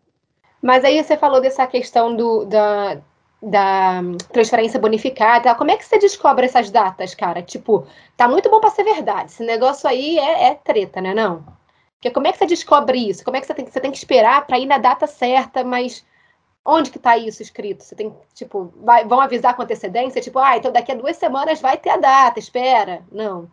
[0.61, 2.97] Mas aí você falou dessa questão do, da,
[3.41, 4.01] da
[4.31, 5.53] transferência bonificada.
[5.55, 7.41] Como é que você descobre essas datas, cara?
[7.41, 7.85] Tipo,
[8.15, 9.31] tá muito bom para ser verdade.
[9.31, 11.13] Esse negócio aí é, é, treta, né?
[11.13, 11.45] Não.
[11.95, 13.23] Porque como é que você descobre isso?
[13.23, 16.05] Como é que você tem, você tem que esperar para ir na data certa, mas
[16.65, 17.83] onde que tá isso escrito?
[17.83, 20.21] Você tem, tipo, vai, vão avisar com antecedência?
[20.21, 23.03] Tipo, ah, então daqui a duas semanas vai ter a data, espera.
[23.11, 23.49] Não.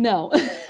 [0.00, 0.30] Não.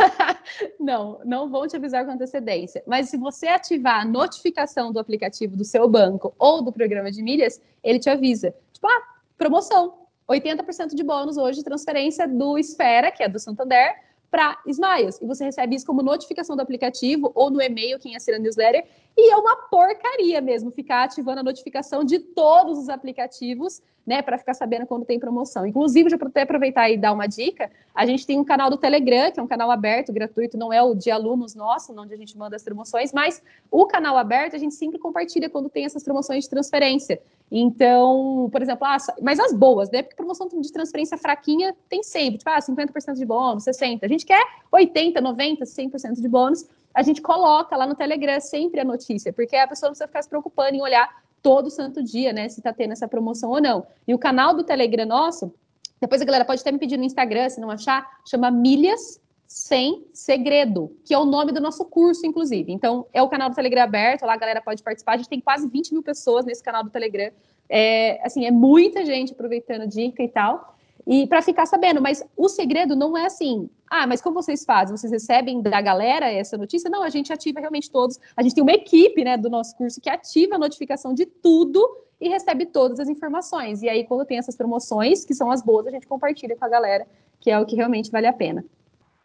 [0.79, 2.83] não, não vão te avisar com antecedência.
[2.87, 7.23] Mas se você ativar a notificação do aplicativo do seu banco ou do programa de
[7.23, 8.55] milhas, ele te avisa.
[8.73, 9.03] Tipo, ah,
[9.37, 9.95] promoção.
[10.29, 13.97] 80% de bônus hoje, transferência do Esfera, que é do Santander,
[14.31, 15.21] para Smiles.
[15.21, 18.87] E você recebe isso como notificação do aplicativo ou no e-mail, quem assina a newsletter.
[19.17, 24.37] E é uma porcaria mesmo ficar ativando a notificação de todos os aplicativos, né, para
[24.37, 25.65] ficar sabendo quando tem promoção.
[25.65, 28.77] Inclusive, já para até aproveitar e dar uma dica, a gente tem um canal do
[28.77, 32.17] Telegram, que é um canal aberto, gratuito, não é o de alunos nosso, onde a
[32.17, 33.41] gente manda as promoções, mas
[33.71, 37.23] o canal aberto a gente sempre compartilha quando tem essas promoções de transferência.
[37.53, 40.03] Então, por exemplo, ah, mas as boas, né?
[40.03, 44.03] Porque promoção de transferência fraquinha tem sempre, tipo, ah, 50% de bônus, 60%.
[44.03, 44.43] A gente quer
[44.73, 49.55] 80%, 90%, 100% de bônus a gente coloca lá no Telegram sempre a notícia, porque
[49.55, 51.09] a pessoa não precisa ficar se preocupando em olhar
[51.43, 53.87] todo santo dia, né, se tá tendo essa promoção ou não.
[54.07, 55.53] E o canal do Telegram nosso,
[56.01, 60.07] depois a galera pode até me pedir no Instagram, se não achar, chama Milhas Sem
[60.13, 62.73] Segredo, que é o nome do nosso curso, inclusive.
[62.73, 65.13] Então, é o canal do Telegram aberto, lá a galera pode participar.
[65.13, 67.31] A gente tem quase 20 mil pessoas nesse canal do Telegram.
[67.69, 70.75] É, assim, é muita gente aproveitando dica e tal.
[71.07, 74.97] E para ficar sabendo, mas o segredo não é assim, ah, mas como vocês fazem?
[74.97, 76.91] Vocês recebem da galera essa notícia?
[76.91, 78.19] Não, a gente ativa realmente todos.
[78.37, 81.85] A gente tem uma equipe, né, do nosso curso que ativa a notificação de tudo
[82.21, 83.83] e recebe todas as informações.
[83.83, 86.69] E aí, quando tem essas promoções, que são as boas, a gente compartilha com a
[86.69, 87.07] galera,
[87.41, 88.65] que é o que realmente vale a pena.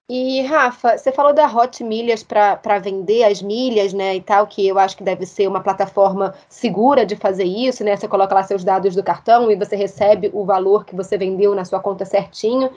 [0.08, 4.68] E, Rafa, você falou da Hot Milhas para vender as milhas, né, e tal, que
[4.68, 7.98] eu acho que deve ser uma plataforma segura de fazer isso, né?
[7.98, 11.56] Você coloca lá seus dados do cartão e você recebe o valor que você vendeu
[11.56, 12.70] na sua conta certinho.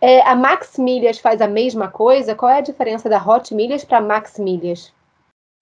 [0.00, 2.34] É, a Max Milhas faz a mesma coisa?
[2.34, 4.94] Qual é a diferença da Hot Milhas para Max Milhas?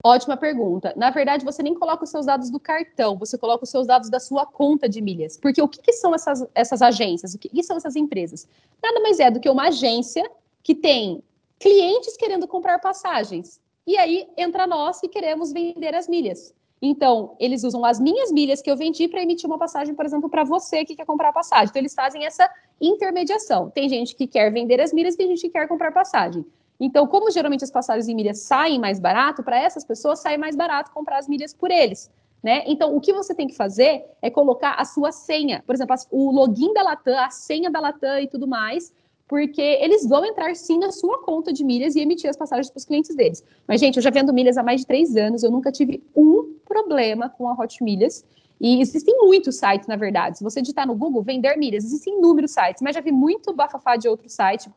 [0.05, 0.95] Ótima pergunta.
[0.97, 4.09] Na verdade, você nem coloca os seus dados do cartão, você coloca os seus dados
[4.09, 5.37] da sua conta de milhas.
[5.37, 7.35] Porque o que, que são essas, essas agências?
[7.35, 8.49] O que, que são essas empresas?
[8.81, 10.25] Nada mais é do que uma agência
[10.63, 11.23] que tem
[11.59, 13.61] clientes querendo comprar passagens.
[13.87, 16.55] E aí entra nós que queremos vender as milhas.
[16.83, 20.31] Então, eles usam as minhas milhas que eu vendi para emitir uma passagem, por exemplo,
[20.31, 21.69] para você que quer comprar passagem.
[21.69, 22.49] Então, eles fazem essa
[22.81, 23.69] intermediação.
[23.69, 26.45] Tem gente que quer vender as milhas, tem gente que quer comprar passagem.
[26.81, 30.57] Então, como geralmente as passagens em milhas saem mais barato, para essas pessoas sai mais
[30.57, 32.11] barato comprar as milhas por eles.
[32.43, 32.65] Né?
[32.67, 36.31] Então, o que você tem que fazer é colocar a sua senha, por exemplo, o
[36.31, 38.95] login da Latam, a senha da Latam e tudo mais,
[39.31, 42.79] porque eles vão entrar sim na sua conta de milhas e emitir as passagens para
[42.79, 43.45] os clientes deles.
[43.65, 46.57] Mas, gente, eu já vendo milhas há mais de três anos, eu nunca tive um
[46.67, 48.25] problema com a Hot Milhas.
[48.61, 50.39] E existem muitos sites, na verdade.
[50.39, 53.95] Se você digitar no Google, vender milhas, existem inúmeros sites, mas já vi muito bafafá
[53.95, 54.69] de outro site.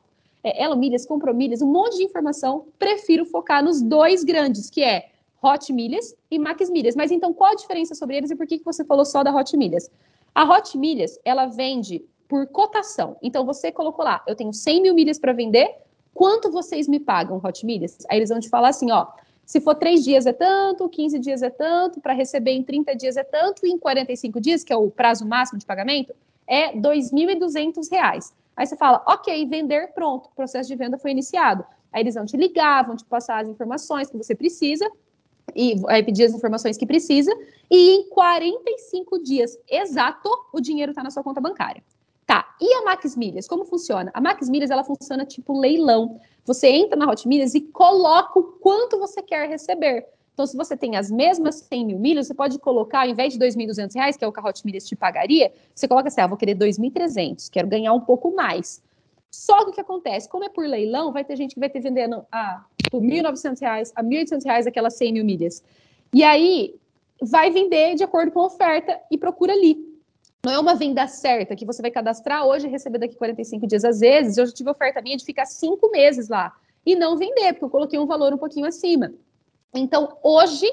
[0.43, 2.67] É, Elo Milhas, Comprou Milhas, um monte de informação.
[2.77, 5.09] Prefiro focar nos dois grandes, que é
[5.41, 6.95] Hot Milhas e Max Milhas.
[6.95, 9.35] Mas então, qual a diferença sobre eles e por que, que você falou só da
[9.35, 9.89] Hot Milhas?
[10.35, 13.15] A Hot Milhas, ela vende por cotação.
[13.21, 15.69] Então, você colocou lá, eu tenho 100 mil milhas para vender,
[16.15, 17.99] quanto vocês me pagam, Hot Milhas?
[18.09, 19.05] Aí eles vão te falar assim, ó,
[19.45, 23.17] se for três dias é tanto, 15 dias é tanto, para receber em 30 dias
[23.17, 26.11] é tanto, e em 45 dias, que é o prazo máximo de pagamento,
[26.47, 28.33] é R$ 2.200.
[28.57, 31.63] Aí você fala, ok, vender, pronto, o processo de venda foi iniciado.
[31.91, 34.89] Aí eles vão te ligar, vão te passar as informações que você precisa,
[35.55, 37.31] e aí pedir as informações que precisa,
[37.69, 41.83] e em 45 dias exato, o dinheiro está na sua conta bancária.
[42.33, 44.09] Tá, e a Max Milhas, como funciona?
[44.11, 46.19] A Max Milhas, ela funciona tipo leilão.
[46.43, 50.07] Você entra na Hot Milhas e coloca o quanto você quer receber.
[50.33, 53.39] Então, se você tem as mesmas 100 mil milhas, você pode colocar, ao invés de
[53.39, 56.25] 2.200 reais, que é o que a Hot Milhas te pagaria, você coloca assim, ah,
[56.25, 58.81] vou querer 2.300, quero ganhar um pouco mais.
[59.29, 60.27] Só que o que acontece?
[60.27, 63.93] Como é por leilão, vai ter gente que vai ter vendendo a, por 1.900 reais,
[63.95, 65.63] a 1.800 reais aquelas 100 mil milhas.
[66.11, 66.73] E aí,
[67.21, 69.92] vai vender de acordo com a oferta e procura ali.
[70.45, 73.85] Não é uma venda certa que você vai cadastrar hoje e receber daqui 45 dias.
[73.85, 76.53] Às vezes, eu já tive oferta minha de ficar cinco meses lá
[76.85, 79.13] e não vender, porque eu coloquei um valor um pouquinho acima.
[79.73, 80.65] Então, hoje,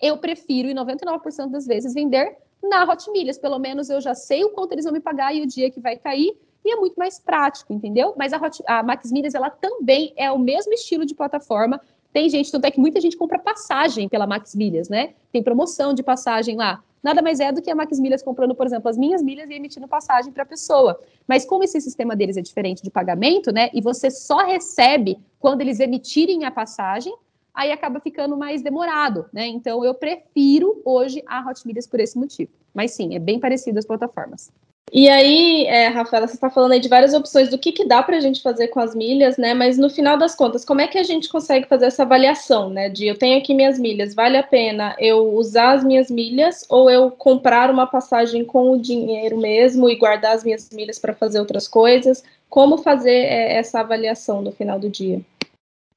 [0.00, 3.06] eu prefiro, em 99% das vezes, vender na Hot.
[3.40, 5.78] Pelo menos eu já sei o quanto eles vão me pagar e o dia que
[5.78, 6.36] vai cair.
[6.64, 8.14] E é muito mais prático, entendeu?
[8.16, 11.80] Mas a, Hot, a Max Milhas, ela também é o mesmo estilo de plataforma.
[12.12, 15.14] Tem gente, tanto é que muita gente compra passagem pela Max Milhas, né?
[15.32, 18.64] Tem promoção de passagem lá nada mais é do que a Max Milhas comprando, por
[18.64, 20.98] exemplo, as minhas milhas e emitindo passagem para a pessoa.
[21.26, 23.70] Mas como esse sistema deles é diferente de pagamento, né?
[23.74, 27.14] E você só recebe quando eles emitirem a passagem,
[27.52, 29.46] aí acaba ficando mais demorado, né?
[29.46, 32.50] Então eu prefiro hoje a Hot Milhas por esse motivo.
[32.72, 34.50] Mas sim, é bem parecido as plataformas.
[34.90, 38.02] E aí, é, Rafaela, você está falando aí de várias opções do que, que dá
[38.02, 39.54] para a gente fazer com as milhas, né?
[39.54, 42.90] Mas no final das contas, como é que a gente consegue fazer essa avaliação, né?
[42.90, 46.90] De eu tenho aqui minhas milhas, vale a pena eu usar as minhas milhas ou
[46.90, 51.40] eu comprar uma passagem com o dinheiro mesmo e guardar as minhas milhas para fazer
[51.40, 52.22] outras coisas?
[52.50, 55.22] Como fazer é, essa avaliação no final do dia?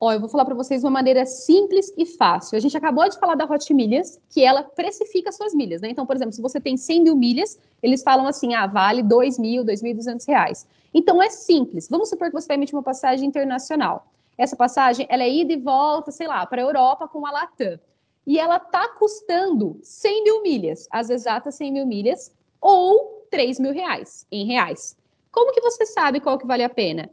[0.05, 2.55] Ó, eu vou falar para vocês uma maneira simples e fácil.
[2.55, 5.89] A gente acabou de falar da Hot Milhas, que ela precifica suas milhas, né?
[5.89, 9.39] Então, por exemplo, se você tem 100 mil milhas, eles falam assim, ah, vale 2
[9.39, 10.67] mil, 2.200 reais.
[10.93, 11.87] Então, é simples.
[11.89, 14.05] Vamos supor que você vai emitir uma passagem internacional.
[14.37, 17.79] Essa passagem, ela é ida e volta, sei lá, para a Europa com a Latam.
[18.27, 22.31] E ela tá custando 100 mil milhas, as exatas 100 mil milhas,
[22.61, 24.95] ou 3 mil reais, em reais.
[25.31, 27.09] Como que você sabe qual que vale a pena?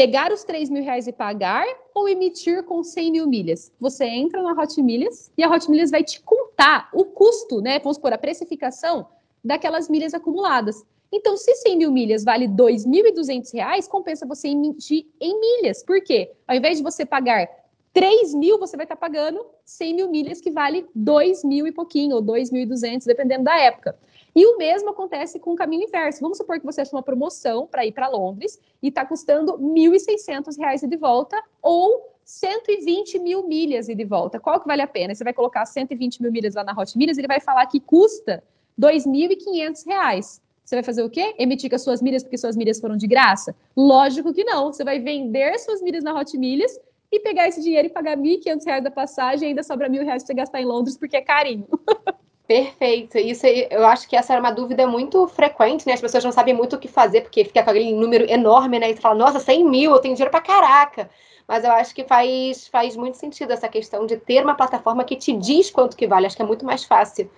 [0.00, 1.62] Pegar os 3 mil reais e pagar
[1.94, 3.70] ou emitir com 100 mil milhas?
[3.78, 7.78] Você entra na Hot Milhas e a Hot Milhas vai te contar o custo, né?
[7.80, 9.06] Vamos supor, a precificação
[9.44, 10.82] daquelas milhas acumuladas.
[11.12, 15.82] Então, se 100 mil milhas vale 2.200 reais, compensa você emitir em milhas.
[15.82, 16.32] Por quê?
[16.48, 17.46] Ao invés de você pagar
[17.92, 22.16] 3 mil, você vai estar pagando 100 mil milhas, que vale 2 mil e pouquinho,
[22.16, 23.98] ou 2.200, dependendo da época.
[24.34, 26.20] E o mesmo acontece com o caminho inverso.
[26.20, 29.62] Vamos supor que você achou uma promoção para ir para Londres e está custando R$
[29.62, 34.38] 1.600 de volta ou 120 mil milhas e de volta.
[34.38, 35.12] Qual que vale a pena?
[35.14, 38.42] Você vai colocar 120 mil milhas lá na Hot Milhas, ele vai falar que custa
[38.80, 40.40] R$ 2.500.
[40.64, 41.34] Você vai fazer o quê?
[41.36, 43.56] Emitir com as suas milhas porque suas milhas foram de graça?
[43.76, 44.72] Lógico que não.
[44.72, 46.78] Você vai vender suas milhas na Hot Milhas
[47.12, 50.18] e pegar esse dinheiro e pagar R$ 1.500 da passagem ainda sobra R$ 1.000 para
[50.18, 51.66] você gastar em Londres porque é carinho.
[52.46, 53.16] Perfeito.
[53.16, 55.92] Isso eu acho que essa era uma dúvida muito frequente, né?
[55.92, 58.90] As pessoas não sabem muito o que fazer, porque fica com aquele número enorme, né?
[58.90, 61.08] E você fala, nossa, 100 mil, eu tenho dinheiro pra caraca.
[61.50, 65.16] Mas eu acho que faz, faz muito sentido essa questão de ter uma plataforma que
[65.16, 66.24] te diz quanto que vale.
[66.24, 67.28] Acho que é muito mais fácil.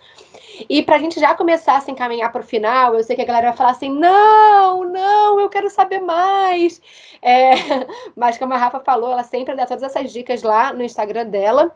[0.68, 3.22] E para a gente já começar a se encaminhar para o final, eu sei que
[3.22, 6.78] a galera vai falar assim: não, não, eu quero saber mais.
[7.22, 7.52] É,
[8.14, 11.74] mas como a Rafa falou, ela sempre dá todas essas dicas lá no Instagram dela.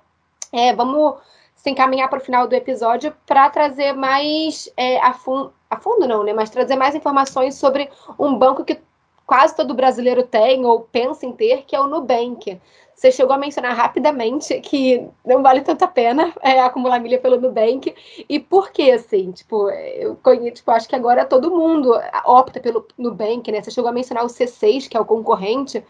[0.52, 1.14] É, vamos
[1.54, 6.06] se encaminhar para o final do episódio para trazer mais é, a, fundo, a fundo,
[6.06, 6.34] não, né?
[6.34, 8.78] Mas trazer mais informações sobre um banco que
[9.26, 12.60] quase todo brasileiro tem ou pensa em ter, que é o Nubank.
[12.94, 17.38] Você chegou a mencionar rapidamente que não vale tanto a pena é, acumular milha pelo
[17.38, 17.94] Nubank.
[18.26, 19.32] E por que, assim?
[19.32, 21.92] Tipo, eu conheço, tipo, acho que agora todo mundo
[22.24, 23.60] opta pelo Nubank, né?
[23.60, 25.84] Você chegou a mencionar o C6, que é o concorrente,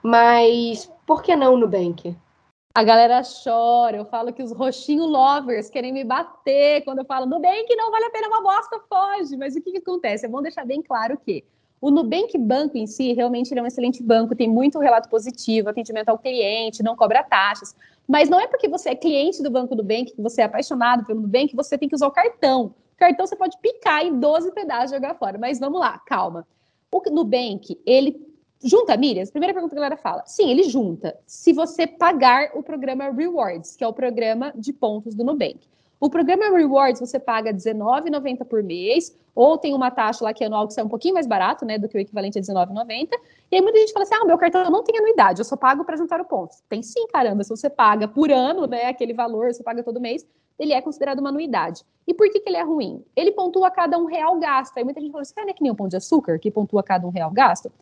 [0.00, 2.16] mas por que não o Nubank?
[2.76, 7.24] A galera chora, eu falo que os roxinho lovers querem me bater quando eu falo
[7.24, 9.36] Nubank não vale a pena uma bosta, foge.
[9.36, 10.26] Mas o que, que acontece?
[10.26, 11.44] É bom deixar bem claro que
[11.84, 16.08] o Nubank Banco em si, realmente é um excelente banco, tem muito relato positivo, atendimento
[16.08, 17.76] ao cliente, não cobra taxas.
[18.08, 21.20] Mas não é porque você é cliente do Banco Nubank, que você é apaixonado pelo
[21.20, 22.74] Nubank, que você tem que usar o cartão.
[22.94, 25.36] O cartão você pode picar em 12 pedaços e jogar fora.
[25.36, 26.46] Mas vamos lá, calma.
[26.90, 28.18] O Nubank, ele
[28.66, 29.30] Junta milhas?
[29.30, 30.22] Primeira pergunta que a galera fala.
[30.24, 31.14] Sim, ele junta.
[31.26, 35.58] Se você pagar o programa Rewards, que é o programa de pontos do Nubank.
[36.00, 40.46] O programa Rewards você paga R$19,90 por mês, ou tem uma taxa lá que é
[40.46, 43.08] anual que sai um pouquinho mais barato, né, do que o equivalente a R$19,90.
[43.50, 45.84] E aí muita gente fala assim: ah, meu cartão não tem anuidade, eu só pago
[45.84, 46.56] para juntar o ponto.
[46.68, 50.26] Tem sim, caramba, se você paga por ano, né, aquele valor, você paga todo mês,
[50.58, 51.82] ele é considerado uma anuidade.
[52.06, 53.04] E por que, que ele é ruim?
[53.16, 54.76] Ele pontua cada um real gasto.
[54.76, 56.50] Aí muita gente fala assim: ah, não é que nem o pão de açúcar, que
[56.50, 57.72] pontua cada um real gasto?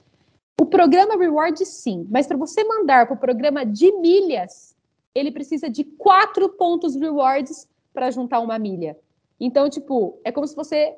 [0.60, 4.76] O programa Reward, sim, mas para você mandar para o programa de milhas,
[5.14, 8.98] ele precisa de quatro pontos rewards para juntar uma milha.
[9.38, 10.96] Então, tipo, é como se você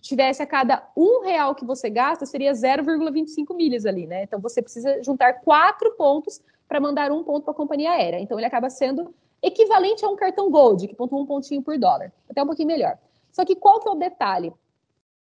[0.00, 4.24] tivesse a cada um real que você gasta, seria 0,25 milhas ali, né?
[4.24, 8.18] Então, você precisa juntar quatro pontos para mandar um ponto para a companhia aérea.
[8.18, 12.12] Então, ele acaba sendo equivalente a um cartão Gold, que pontua um pontinho por dólar.
[12.30, 12.96] Até um pouquinho melhor.
[13.32, 14.52] Só que qual que é o detalhe?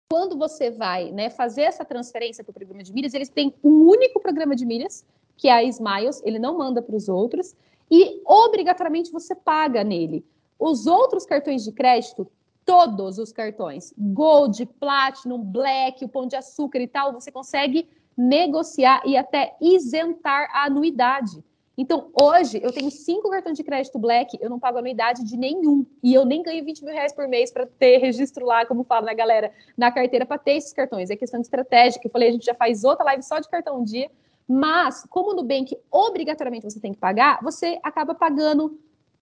[0.09, 3.87] Quando você vai né, fazer essa transferência para o programa de milhas, eles têm um
[3.87, 5.05] único programa de milhas,
[5.37, 7.55] que é a Smiles, ele não manda para os outros,
[7.89, 10.25] e obrigatoriamente você paga nele.
[10.61, 12.31] Os outros cartões de crédito,
[12.63, 19.01] todos os cartões, Gold, Platinum, Black, o Pão de Açúcar e tal, você consegue negociar
[19.03, 21.43] e até isentar a anuidade.
[21.75, 25.83] Então, hoje, eu tenho cinco cartões de crédito Black, eu não pago anuidade de nenhum.
[26.03, 29.07] E eu nem ganho 20 mil reais por mês para ter registro lá, como fala,
[29.07, 31.09] né, galera, na carteira para ter esses cartões.
[31.09, 33.49] É questão de estratégia, que eu falei, a gente já faz outra live só de
[33.49, 34.11] cartão um dia.
[34.47, 38.79] Mas, como no Nubank obrigatoriamente você tem que pagar, você acaba pagando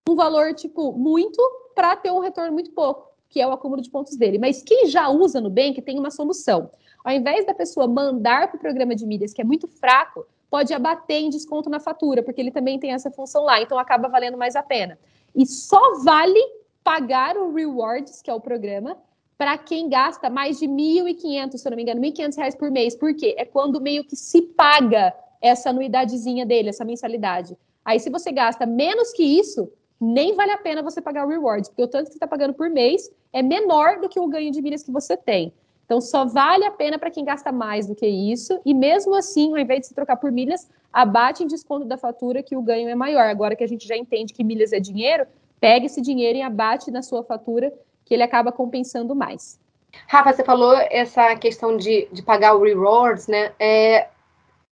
[0.07, 1.41] um valor, tipo, muito
[1.75, 4.37] para ter um retorno muito pouco, que é o acúmulo de pontos dele.
[4.37, 6.69] Mas quem já usa no Nubank tem uma solução.
[7.03, 10.73] Ao invés da pessoa mandar para o programa de milhas, que é muito fraco, pode
[10.73, 14.37] abater em desconto na fatura, porque ele também tem essa função lá, então acaba valendo
[14.37, 14.97] mais a pena.
[15.35, 16.39] E só vale
[16.83, 18.97] pagar o Rewards, que é o programa,
[19.37, 22.95] para quem gasta mais de 1.500, se eu não me engano, 1.500 reais por mês.
[22.95, 23.35] Por quê?
[23.37, 27.57] É quando meio que se paga essa anuidadezinha dele, essa mensalidade.
[27.85, 31.69] Aí, se você gasta menos que isso, nem vale a pena você pagar o rewards,
[31.69, 34.51] porque o tanto que você está pagando por mês é menor do que o ganho
[34.51, 35.53] de milhas que você tem.
[35.85, 39.51] Então, só vale a pena para quem gasta mais do que isso, e mesmo assim,
[39.51, 42.87] ao invés de se trocar por milhas, abate em desconto da fatura que o ganho
[42.87, 43.25] é maior.
[43.25, 45.25] Agora que a gente já entende que milhas é dinheiro,
[45.59, 47.73] pegue esse dinheiro e abate na sua fatura
[48.05, 49.59] que ele acaba compensando mais.
[50.07, 53.51] Rafa, você falou essa questão de, de pagar o rewards, né?
[53.59, 54.07] É,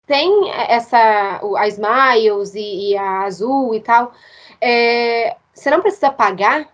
[0.05, 4.13] tem essa, a Smiles e, e, a Azul e tal.
[4.61, 6.67] É, você não precisa pagar?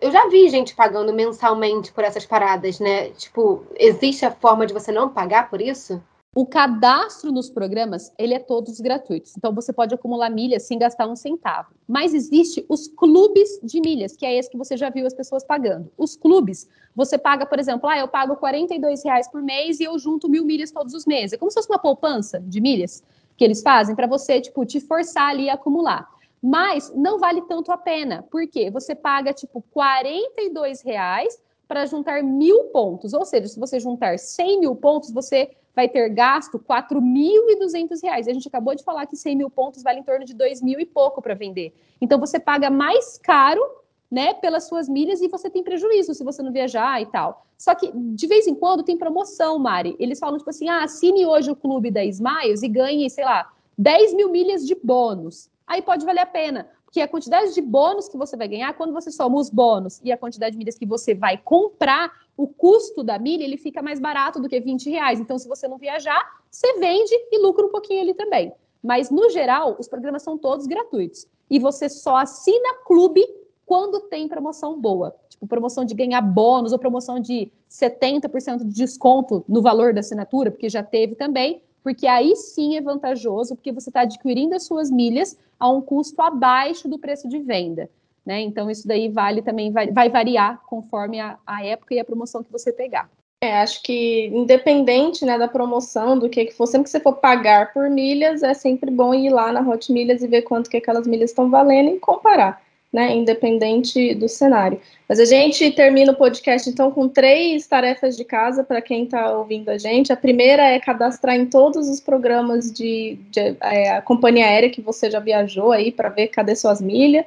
[0.00, 3.10] Eu já vi gente pagando mensalmente por essas paradas, né?
[3.10, 6.00] Tipo, existe a forma de você não pagar por isso?
[6.34, 9.34] O cadastro nos programas, ele é todos gratuitos.
[9.36, 11.74] Então você pode acumular milhas sem gastar um centavo.
[11.86, 15.44] Mas existe os clubes de milhas, que é esse que você já viu as pessoas
[15.44, 15.92] pagando.
[15.98, 16.66] Os clubes,
[16.96, 20.42] você paga, por exemplo, ah, eu pago 42 reais por mês e eu junto mil
[20.42, 21.34] milhas todos os meses.
[21.34, 23.02] É como se fosse uma poupança de milhas
[23.36, 26.08] que eles fazem para você, tipo, te forçar ali a acumular.
[26.42, 32.64] Mas não vale tanto a pena, porque você paga, tipo, 42 reais para juntar mil
[32.64, 33.14] pontos.
[33.14, 38.28] Ou seja, se você juntar 100 mil pontos, você vai ter gasto R$ 4.200.
[38.28, 40.80] A gente acabou de falar que 100 mil pontos vale em torno de 2 mil
[40.80, 41.72] e pouco para vender.
[42.00, 43.62] Então, você paga mais caro
[44.10, 47.46] né, pelas suas milhas e você tem prejuízo se você não viajar e tal.
[47.56, 49.96] Só que, de vez em quando, tem promoção, Mari.
[49.98, 53.50] Eles falam, tipo assim, ah, assine hoje o clube da Smiles e ganhe, sei lá,
[53.78, 55.48] 10 mil milhas de bônus.
[55.66, 56.68] Aí pode valer a pena.
[56.84, 60.12] Porque a quantidade de bônus que você vai ganhar, quando você soma os bônus e
[60.12, 63.98] a quantidade de milhas que você vai comprar, o custo da milha ele fica mais
[63.98, 65.18] barato do que 20 reais.
[65.18, 68.52] Então, se você não viajar, você vende e lucra um pouquinho ali também.
[68.82, 71.26] Mas, no geral, os programas são todos gratuitos.
[71.48, 73.26] E você só assina clube
[73.64, 75.16] quando tem promoção boa.
[75.30, 80.50] Tipo, promoção de ganhar bônus ou promoção de 70% de desconto no valor da assinatura,
[80.50, 84.90] porque já teve também porque aí sim é vantajoso, porque você está adquirindo as suas
[84.90, 87.88] milhas a um custo abaixo do preço de venda.
[88.26, 88.40] Né?
[88.40, 92.42] Então, isso daí vale também, vai, vai variar conforme a, a, época e a promoção
[92.42, 93.08] que você pegar.
[93.40, 97.14] É, acho que independente né, da promoção, do que, que for, sempre que você for
[97.14, 100.76] pagar por milhas, é sempre bom ir lá na Hot Milhas e ver quanto que
[100.76, 102.60] aquelas milhas estão valendo e comparar
[102.92, 104.78] né, independente do cenário.
[105.08, 109.36] Mas a gente termina o podcast então com três tarefas de casa para quem está
[109.36, 110.12] ouvindo a gente.
[110.12, 114.82] A primeira é cadastrar em todos os programas de, de é, a companhia aérea que
[114.82, 117.24] você já viajou aí para ver cadê suas milhas.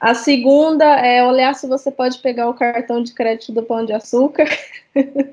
[0.00, 3.92] A segunda é olhar se você pode pegar o cartão de crédito do Pão de
[3.92, 4.46] Açúcar.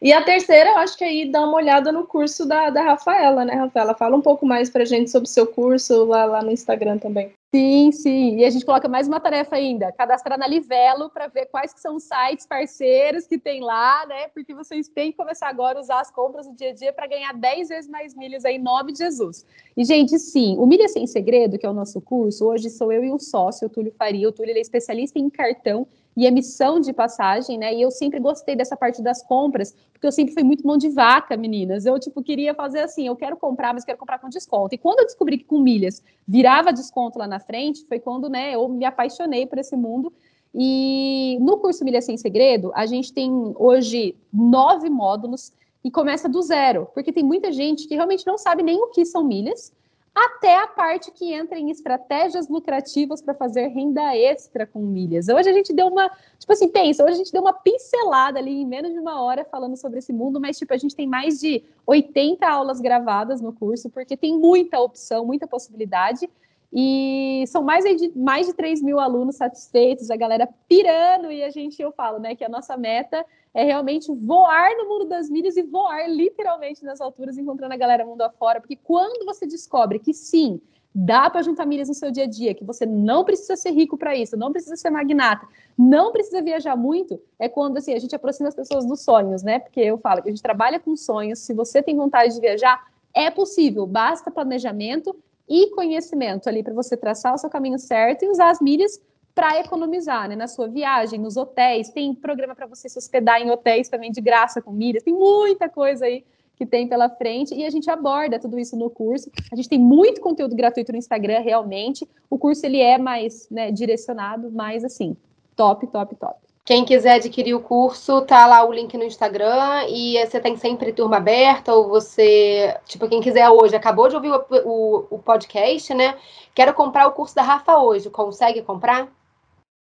[0.00, 3.44] E a terceira, eu acho que aí dá uma olhada no curso da, da Rafaela,
[3.44, 3.94] né, Rafaela?
[3.94, 7.32] Fala um pouco mais pra gente sobre o seu curso lá, lá no Instagram também.
[7.56, 8.36] Sim, sim.
[8.36, 11.80] E a gente coloca mais uma tarefa ainda, cadastrar na Livelo para ver quais que
[11.80, 14.28] são os sites parceiros que tem lá, né?
[14.28, 17.06] Porque vocês têm que começar agora a usar as compras do dia a dia para
[17.06, 19.46] ganhar 10 vezes mais milhas aí, em nome de Jesus.
[19.74, 23.02] E, gente, sim, o Milha Sem Segredo, que é o nosso curso, hoje sou eu
[23.02, 24.28] e um sócio, o Túlio Faria.
[24.28, 25.86] O Túlio é especialista em cartão
[26.16, 27.74] e emissão de passagem, né?
[27.74, 30.88] E eu sempre gostei dessa parte das compras, porque eu sempre fui muito mão de
[30.88, 31.84] vaca, meninas.
[31.84, 34.74] Eu, tipo, queria fazer assim, eu quero comprar, mas quero comprar com desconto.
[34.74, 38.54] E quando eu descobri que com milhas virava desconto lá na frente, foi quando, né,
[38.54, 40.10] eu me apaixonei por esse mundo.
[40.54, 45.52] E no curso Milhas Sem Segredo, a gente tem hoje nove módulos
[45.84, 49.04] e começa do zero, porque tem muita gente que realmente não sabe nem o que
[49.04, 49.70] são milhas,
[50.16, 55.28] até a parte que entra em estratégias lucrativas para fazer renda extra com milhas.
[55.28, 58.62] Hoje a gente deu uma, tipo assim, pensa, hoje a gente deu uma pincelada ali
[58.62, 61.38] em menos de uma hora falando sobre esse mundo, mas tipo, a gente tem mais
[61.38, 66.30] de 80 aulas gravadas no curso, porque tem muita opção, muita possibilidade.
[66.72, 71.50] E são mais de, mais de 3 mil alunos satisfeitos, a galera pirando, e a
[71.50, 73.22] gente, eu falo, né, que a nossa meta
[73.56, 78.04] é realmente voar no mundo das milhas e voar literalmente nas alturas, encontrando a galera
[78.04, 80.60] mundo afora, porque quando você descobre que sim,
[80.94, 83.96] dá para juntar milhas no seu dia a dia, que você não precisa ser rico
[83.96, 88.14] para isso, não precisa ser magnata, não precisa viajar muito, é quando assim, a gente
[88.14, 89.58] aproxima as pessoas dos sonhos, né?
[89.58, 92.86] Porque eu falo que a gente trabalha com sonhos, se você tem vontade de viajar,
[93.14, 95.16] é possível, basta planejamento
[95.48, 99.00] e conhecimento ali para você traçar o seu caminho certo e usar as milhas
[99.36, 100.34] para economizar, né?
[100.34, 104.22] Na sua viagem, nos hotéis, tem programa para você se hospedar em hotéis também de
[104.22, 106.24] graça com milhas, tem muita coisa aí
[106.56, 109.30] que tem pela frente e a gente aborda tudo isso no curso.
[109.52, 112.08] A gente tem muito conteúdo gratuito no Instagram, realmente.
[112.30, 115.14] O curso ele é mais né, direcionado, mais assim,
[115.54, 116.40] top, top, top.
[116.64, 120.94] Quem quiser adquirir o curso, tá lá o link no Instagram e você tem sempre
[120.94, 125.92] turma aberta, ou você, tipo, quem quiser hoje, acabou de ouvir o, o, o podcast,
[125.92, 126.16] né?
[126.54, 129.12] Quero comprar o curso da Rafa hoje, consegue comprar?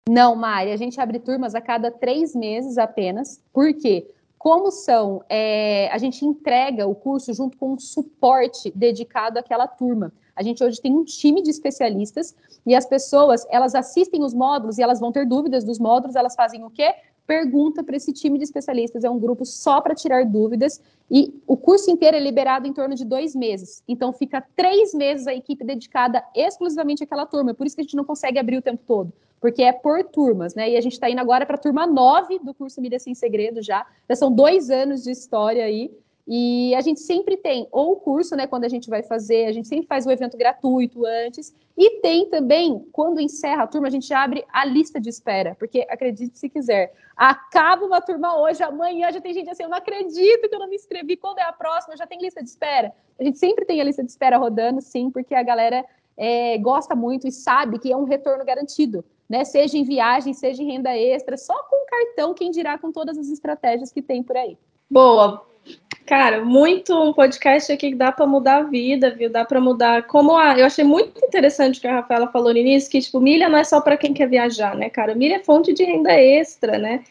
[0.10, 3.40] Não, Mari, a gente abre turmas a cada três meses apenas.
[3.54, 4.10] Por quê?
[4.38, 10.12] Como são, é, a gente entrega o curso junto com um suporte dedicado àquela turma.
[10.36, 12.36] A gente hoje tem um time de especialistas
[12.66, 16.34] e as pessoas, elas assistem os módulos e elas vão ter dúvidas dos módulos, elas
[16.34, 16.96] fazem o quê?
[17.32, 19.06] pergunta para esse time de especialistas.
[19.06, 22.94] É um grupo só para tirar dúvidas e o curso inteiro é liberado em torno
[22.94, 23.82] de dois meses.
[23.88, 27.54] Então fica três meses a equipe dedicada exclusivamente àquela turma.
[27.54, 30.54] Por isso que a gente não consegue abrir o tempo todo, porque é por turmas,
[30.54, 30.70] né?
[30.70, 33.62] E a gente está indo agora para a turma 9 do curso Mídia Sem Segredo
[33.62, 33.86] já.
[34.08, 35.92] Já são dois anos de história aí.
[36.28, 39.52] E a gente sempre tem ou o curso, né, quando a gente vai fazer, a
[39.52, 43.92] gente sempre faz o evento gratuito antes, e tem também, quando encerra a turma, a
[43.92, 49.12] gente abre a lista de espera, porque acredite se quiser, acaba uma turma hoje, amanhã
[49.12, 51.52] já tem gente assim, eu não acredito que eu não me inscrevi, quando é a
[51.52, 52.94] próxima, já tem lista de espera.
[53.20, 55.84] A gente sempre tem a lista de espera rodando, sim, porque a galera
[56.16, 59.46] é, gosta muito e sabe que é um retorno garantido, né?
[59.46, 63.30] Seja em viagem, seja em renda extra, só com cartão, quem dirá com todas as
[63.30, 64.58] estratégias que tem por aí.
[64.90, 65.46] Boa,
[66.06, 69.30] Cara, muito um podcast aqui que dá para mudar a vida, viu?
[69.30, 70.04] Dá para mudar.
[70.08, 73.22] Como a, eu achei muito interessante o que a Rafaela falou no início, que tipo,
[73.22, 75.16] milha não é só para quem quer viajar, né, cara?
[75.16, 77.04] Milha é fonte de renda extra, né?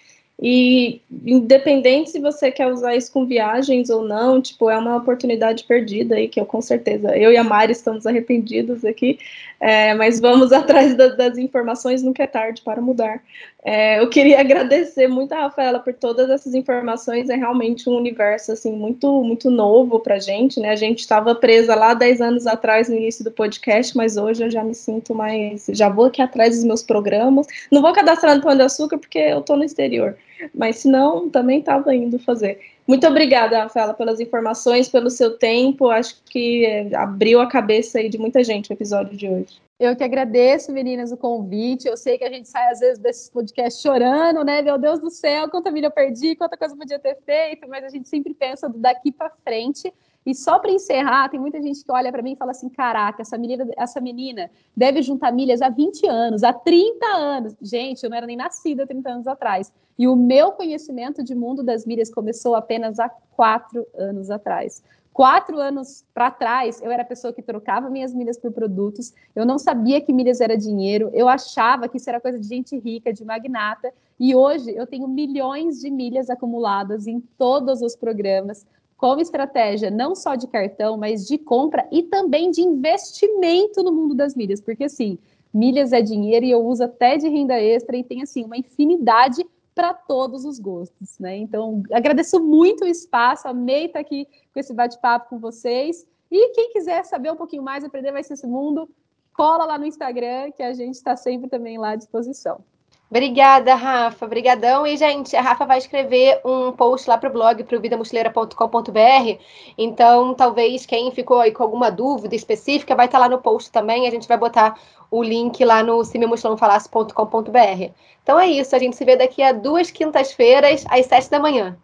[0.42, 5.64] E independente se você quer usar isso com viagens ou não, tipo, é uma oportunidade
[5.64, 9.18] perdida aí, que eu com certeza, eu e a Mari estamos arrependidos aqui,
[9.60, 13.22] é, mas vamos atrás da, das informações, nunca é tarde para mudar.
[13.62, 18.52] É, eu queria agradecer muito a Rafaela por todas essas informações, é realmente um universo,
[18.52, 22.88] assim, muito, muito novo pra gente, né, a gente estava presa lá 10 anos atrás
[22.88, 26.56] no início do podcast, mas hoje eu já me sinto mais, já vou aqui atrás
[26.56, 30.16] dos meus programas, não vou cadastrar no Pão de Açúcar porque eu tô no exterior,
[30.54, 32.58] mas se não, também estava indo fazer.
[32.86, 35.90] Muito obrigada, Rafaela, pelas informações, pelo seu tempo.
[35.90, 39.69] Acho que é, abriu a cabeça aí de muita gente o episódio de hoje.
[39.80, 41.88] Eu que agradeço, meninas, o convite.
[41.88, 44.60] Eu sei que a gente sai, às vezes, desses podcasts chorando, né?
[44.60, 47.82] Meu Deus do céu, quanta milha eu perdi, quanta coisa eu podia ter feito, mas
[47.84, 49.90] a gente sempre pensa daqui para frente.
[50.26, 53.22] E só para encerrar, tem muita gente que olha para mim e fala assim: caraca,
[53.22, 57.56] essa menina, essa menina deve juntar milhas há 20 anos, há 30 anos.
[57.62, 59.72] Gente, eu não era nem nascida 30 anos atrás.
[59.98, 64.82] E o meu conhecimento de mundo das milhas começou apenas há quatro anos atrás.
[65.12, 69.44] Quatro anos para trás, eu era a pessoa que trocava minhas milhas por produtos, eu
[69.44, 73.12] não sabia que milhas era dinheiro, eu achava que isso era coisa de gente rica,
[73.12, 78.64] de magnata, e hoje eu tenho milhões de milhas acumuladas em todos os programas,
[78.96, 84.14] como estratégia não só de cartão, mas de compra e também de investimento no mundo
[84.14, 85.18] das milhas, porque assim,
[85.52, 89.44] milhas é dinheiro e eu uso até de renda extra e tem assim uma infinidade
[89.74, 91.36] para todos os gostos, né?
[91.38, 96.06] Então, agradeço muito o espaço, amei estar aqui com esse bate-papo com vocês.
[96.30, 98.88] E quem quiser saber um pouquinho mais, aprender mais esse mundo,
[99.32, 102.64] cola lá no Instagram, que a gente está sempre também lá à disposição.
[103.10, 104.24] Obrigada, Rafa.
[104.24, 104.86] Obrigadão.
[104.86, 109.42] E, gente, a Rafa vai escrever um post lá para o blog, para o vidamochileira.com.br.
[109.76, 114.06] Então, talvez quem ficou aí com alguma dúvida específica vai estar lá no post também.
[114.06, 114.78] A gente vai botar
[115.10, 117.92] o link lá no cimemochilãofalasse.com.br.
[118.22, 118.76] Então é isso.
[118.76, 121.76] A gente se vê daqui a duas quintas-feiras, às sete da manhã.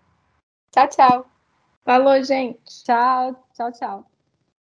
[0.70, 1.35] Tchau, tchau.
[1.86, 2.84] Falou, gente.
[2.84, 4.15] Tchau, tchau, tchau.